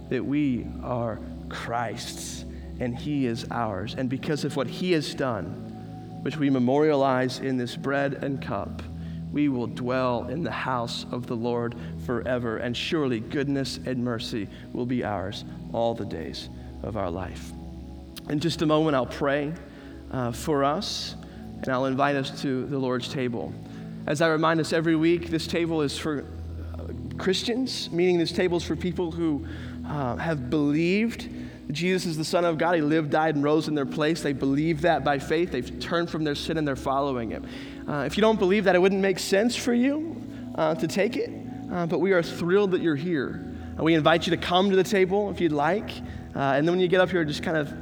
that 0.08 0.24
we 0.24 0.66
are 0.82 1.20
Christ's 1.48 2.44
and 2.80 2.96
he 2.96 3.26
is 3.26 3.46
ours. 3.50 3.94
And 3.96 4.08
because 4.08 4.44
of 4.44 4.56
what 4.56 4.66
he 4.66 4.92
has 4.92 5.14
done, 5.14 5.69
which 6.22 6.36
we 6.36 6.50
memorialize 6.50 7.38
in 7.38 7.56
this 7.56 7.76
bread 7.76 8.14
and 8.22 8.42
cup, 8.42 8.82
we 9.32 9.48
will 9.48 9.66
dwell 9.66 10.26
in 10.28 10.42
the 10.42 10.50
house 10.50 11.06
of 11.12 11.26
the 11.26 11.36
Lord 11.36 11.74
forever, 12.04 12.58
and 12.58 12.76
surely 12.76 13.20
goodness 13.20 13.78
and 13.86 14.02
mercy 14.02 14.48
will 14.72 14.86
be 14.86 15.04
ours 15.04 15.44
all 15.72 15.94
the 15.94 16.04
days 16.04 16.48
of 16.82 16.96
our 16.96 17.10
life. 17.10 17.52
In 18.28 18.40
just 18.40 18.62
a 18.62 18.66
moment, 18.66 18.96
I'll 18.96 19.06
pray 19.06 19.52
uh, 20.10 20.32
for 20.32 20.64
us, 20.64 21.14
and 21.62 21.68
I'll 21.68 21.86
invite 21.86 22.16
us 22.16 22.42
to 22.42 22.66
the 22.66 22.78
Lord's 22.78 23.08
table. 23.08 23.52
As 24.06 24.20
I 24.20 24.28
remind 24.28 24.60
us 24.60 24.72
every 24.72 24.96
week, 24.96 25.28
this 25.28 25.46
table 25.46 25.82
is 25.82 25.96
for 25.96 26.24
uh, 26.74 26.84
Christians, 27.18 27.90
meaning 27.92 28.18
this 28.18 28.32
table 28.32 28.56
is 28.56 28.64
for 28.64 28.74
people 28.76 29.12
who 29.12 29.46
uh, 29.86 30.16
have 30.16 30.50
believed 30.50 31.28
Jesus 31.72 32.06
is 32.06 32.16
the 32.16 32.24
Son 32.24 32.44
of 32.44 32.58
God. 32.58 32.74
He 32.74 32.80
lived, 32.80 33.10
died, 33.10 33.34
and 33.34 33.44
rose 33.44 33.68
in 33.68 33.74
their 33.74 33.86
place. 33.86 34.22
They 34.22 34.32
believe 34.32 34.82
that 34.82 35.04
by 35.04 35.18
faith. 35.18 35.50
They've 35.52 35.80
turned 35.80 36.10
from 36.10 36.24
their 36.24 36.34
sin 36.34 36.58
and 36.58 36.66
they're 36.66 36.76
following 36.76 37.30
Him. 37.30 37.46
Uh, 37.88 38.04
if 38.06 38.16
you 38.16 38.20
don't 38.20 38.38
believe 38.38 38.64
that, 38.64 38.74
it 38.74 38.78
wouldn't 38.78 39.00
make 39.00 39.18
sense 39.18 39.56
for 39.56 39.74
you 39.74 40.22
uh, 40.54 40.74
to 40.76 40.86
take 40.86 41.16
it. 41.16 41.30
Uh, 41.72 41.86
but 41.86 41.98
we 42.00 42.12
are 42.12 42.22
thrilled 42.22 42.72
that 42.72 42.80
you're 42.80 42.96
here. 42.96 43.44
we 43.78 43.94
invite 43.94 44.26
you 44.26 44.30
to 44.30 44.36
come 44.36 44.70
to 44.70 44.76
the 44.76 44.84
table 44.84 45.30
if 45.30 45.40
you'd 45.40 45.52
like. 45.52 45.90
Uh, 46.34 46.54
and 46.54 46.66
then 46.66 46.72
when 46.72 46.80
you 46.80 46.88
get 46.88 47.00
up 47.00 47.10
here, 47.10 47.24
just 47.24 47.42
kind 47.42 47.56
of 47.56 47.72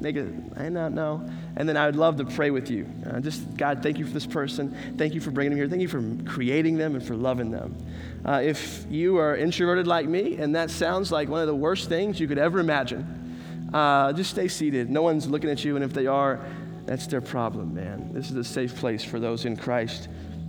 make 0.00 0.16
it, 0.16 0.32
I 0.56 0.68
don't 0.68 0.94
know. 0.94 1.28
And 1.56 1.68
then 1.68 1.76
I 1.76 1.86
would 1.86 1.96
love 1.96 2.16
to 2.16 2.24
pray 2.24 2.50
with 2.50 2.70
you. 2.70 2.86
Uh, 3.08 3.20
just, 3.20 3.56
God, 3.56 3.82
thank 3.82 3.98
you 3.98 4.04
for 4.04 4.12
this 4.12 4.26
person. 4.26 4.76
Thank 4.96 5.14
you 5.14 5.20
for 5.20 5.30
bringing 5.30 5.50
them 5.50 5.58
here. 5.58 5.68
Thank 5.68 5.82
you 5.82 5.88
for 5.88 6.02
creating 6.30 6.76
them 6.76 6.94
and 6.94 7.04
for 7.04 7.14
loving 7.14 7.50
them. 7.50 7.76
Uh, 8.24 8.40
if 8.44 8.84
you 8.90 9.18
are 9.18 9.36
introverted 9.36 9.86
like 9.86 10.06
me, 10.06 10.36
and 10.36 10.54
that 10.54 10.70
sounds 10.70 11.10
like 11.10 11.28
one 11.28 11.40
of 11.40 11.46
the 11.46 11.54
worst 11.54 11.88
things 11.88 12.20
you 12.20 12.28
could 12.28 12.38
ever 12.38 12.58
imagine, 12.58 13.25
uh, 13.72 14.12
just 14.12 14.30
stay 14.30 14.48
seated. 14.48 14.90
No 14.90 15.02
one's 15.02 15.28
looking 15.28 15.50
at 15.50 15.64
you, 15.64 15.76
and 15.76 15.84
if 15.84 15.92
they 15.92 16.06
are, 16.06 16.40
that's 16.86 17.06
their 17.06 17.20
problem, 17.20 17.74
man. 17.74 18.10
This 18.12 18.30
is 18.30 18.36
a 18.36 18.44
safe 18.44 18.76
place 18.76 19.02
for 19.02 19.18
those 19.18 19.44
in 19.44 19.56
Christ 19.56 20.08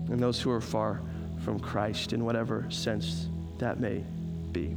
and 0.10 0.20
those 0.20 0.40
who 0.40 0.52
are 0.52 0.62
far 0.62 1.02
from 1.44 1.60
Christ 1.60 2.14
in 2.14 2.24
whatever 2.24 2.70
sense 2.70 3.28
that 3.58 3.80
may 3.80 4.04
be. 4.52 4.76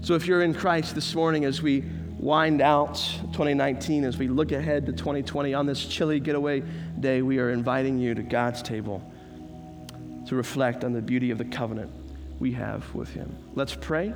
So 0.00 0.14
if 0.14 0.26
you're 0.26 0.42
in 0.42 0.54
Christ 0.54 0.94
this 0.94 1.14
morning 1.14 1.44
as 1.44 1.62
we 1.62 1.84
wind 2.18 2.60
out 2.60 2.94
2019, 3.32 4.04
as 4.04 4.16
we 4.16 4.28
look 4.28 4.52
ahead 4.52 4.86
to 4.86 4.92
2020 4.92 5.54
on 5.54 5.66
this 5.66 5.84
chilly 5.84 6.20
getaway 6.20 6.62
day, 7.00 7.22
we 7.22 7.38
are 7.38 7.50
inviting 7.50 7.98
you 7.98 8.14
to 8.14 8.22
God's 8.22 8.62
table 8.62 9.02
to 10.26 10.34
reflect 10.34 10.84
on 10.84 10.92
the 10.92 11.02
beauty 11.02 11.30
of 11.30 11.38
the 11.38 11.44
covenant 11.44 11.90
we 12.38 12.52
have 12.52 12.94
with 12.94 13.12
Him. 13.12 13.36
Let's 13.54 13.74
pray. 13.74 14.14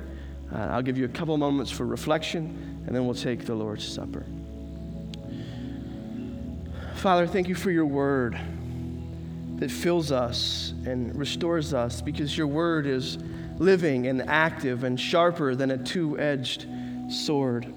Uh, 0.53 0.57
I'll 0.57 0.81
give 0.81 0.97
you 0.97 1.05
a 1.05 1.09
couple 1.09 1.37
moments 1.37 1.71
for 1.71 1.85
reflection, 1.85 2.83
and 2.85 2.95
then 2.95 3.05
we'll 3.05 3.15
take 3.15 3.45
the 3.45 3.55
Lord's 3.55 3.87
Supper. 3.87 4.25
Father, 6.95 7.25
thank 7.25 7.47
you 7.47 7.55
for 7.55 7.71
your 7.71 7.85
word 7.85 8.39
that 9.55 9.71
fills 9.71 10.11
us 10.11 10.73
and 10.85 11.15
restores 11.15 11.73
us 11.73 12.01
because 12.01 12.37
your 12.37 12.47
word 12.47 12.85
is 12.85 13.17
living 13.57 14.07
and 14.07 14.27
active 14.27 14.83
and 14.83 14.99
sharper 14.99 15.55
than 15.55 15.71
a 15.71 15.77
two 15.77 16.19
edged 16.19 16.65
sword. 17.09 17.71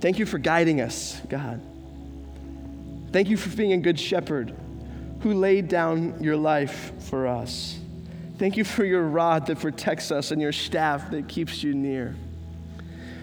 Thank 0.00 0.18
you 0.18 0.26
for 0.26 0.38
guiding 0.38 0.80
us, 0.80 1.20
God. 1.28 1.60
Thank 3.12 3.28
you 3.28 3.36
for 3.36 3.54
being 3.56 3.72
a 3.72 3.78
good 3.78 3.98
shepherd 3.98 4.54
who 5.20 5.34
laid 5.34 5.68
down 5.68 6.22
your 6.22 6.36
life 6.36 6.92
for 7.08 7.26
us. 7.26 7.77
Thank 8.38 8.56
you 8.56 8.62
for 8.62 8.84
your 8.84 9.02
rod 9.02 9.46
that 9.46 9.58
protects 9.58 10.12
us 10.12 10.30
and 10.30 10.40
your 10.40 10.52
staff 10.52 11.10
that 11.10 11.26
keeps 11.26 11.64
you 11.64 11.74
near. 11.74 12.14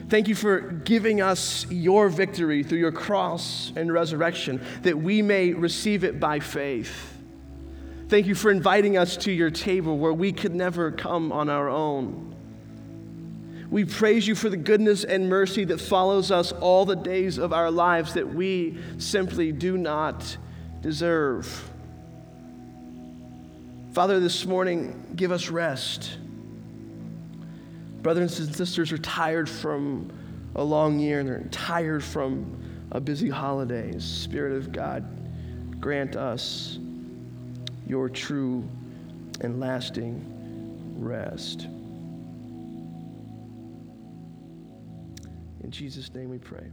Thank 0.10 0.28
you 0.28 0.36
for 0.36 0.60
giving 0.60 1.22
us 1.22 1.66
your 1.70 2.10
victory 2.10 2.64
through 2.64 2.80
your 2.80 2.92
cross 2.92 3.72
and 3.78 3.92
resurrection 3.92 4.62
that 4.84 4.98
we 4.98 5.22
may 5.22 5.54
receive 5.54 6.04
it 6.04 6.20
by 6.20 6.42
faith. 6.42 7.14
Thank 8.10 8.28
you 8.28 8.36
for 8.36 8.52
inviting 8.52 8.98
us 8.98 9.16
to 9.18 9.32
your 9.32 9.50
table 9.50 9.98
where 9.98 10.14
we 10.14 10.34
could 10.34 10.54
never 10.54 10.92
come 10.92 11.32
on 11.32 11.50
our 11.50 11.70
own. 11.70 12.36
We 13.72 13.86
praise 13.86 14.28
you 14.28 14.36
for 14.36 14.50
the 14.50 14.58
goodness 14.58 15.06
and 15.06 15.30
mercy 15.30 15.64
that 15.66 15.80
follows 15.80 16.30
us 16.30 16.52
all 16.52 16.86
the 16.86 16.96
days 16.96 17.38
of 17.38 17.54
our 17.54 17.72
lives 17.72 18.14
that 18.14 18.36
we 18.36 18.78
simply 18.98 19.54
do 19.54 19.78
not 19.78 20.38
deserve. 20.82 21.72
Father, 23.96 24.20
this 24.20 24.46
morning, 24.46 25.14
give 25.16 25.32
us 25.32 25.48
rest. 25.48 26.18
Brothers 28.02 28.38
and 28.42 28.54
sisters 28.54 28.92
are 28.92 28.98
tired 28.98 29.48
from 29.48 30.12
a 30.56 30.62
long 30.62 31.00
year 31.00 31.22
and 31.22 31.30
they're 31.30 31.48
tired 31.50 32.04
from 32.04 32.62
a 32.92 33.00
busy 33.00 33.30
holiday. 33.30 33.98
Spirit 33.98 34.58
of 34.58 34.74
God, 34.74 35.80
grant 35.80 36.18
us 36.18 36.78
your 37.88 38.10
true 38.10 38.68
and 39.40 39.62
lasting 39.62 40.26
rest. 41.00 41.62
In 45.64 45.72
Jesus' 45.72 46.14
name 46.14 46.30
we 46.30 46.38
pray. 46.38 46.70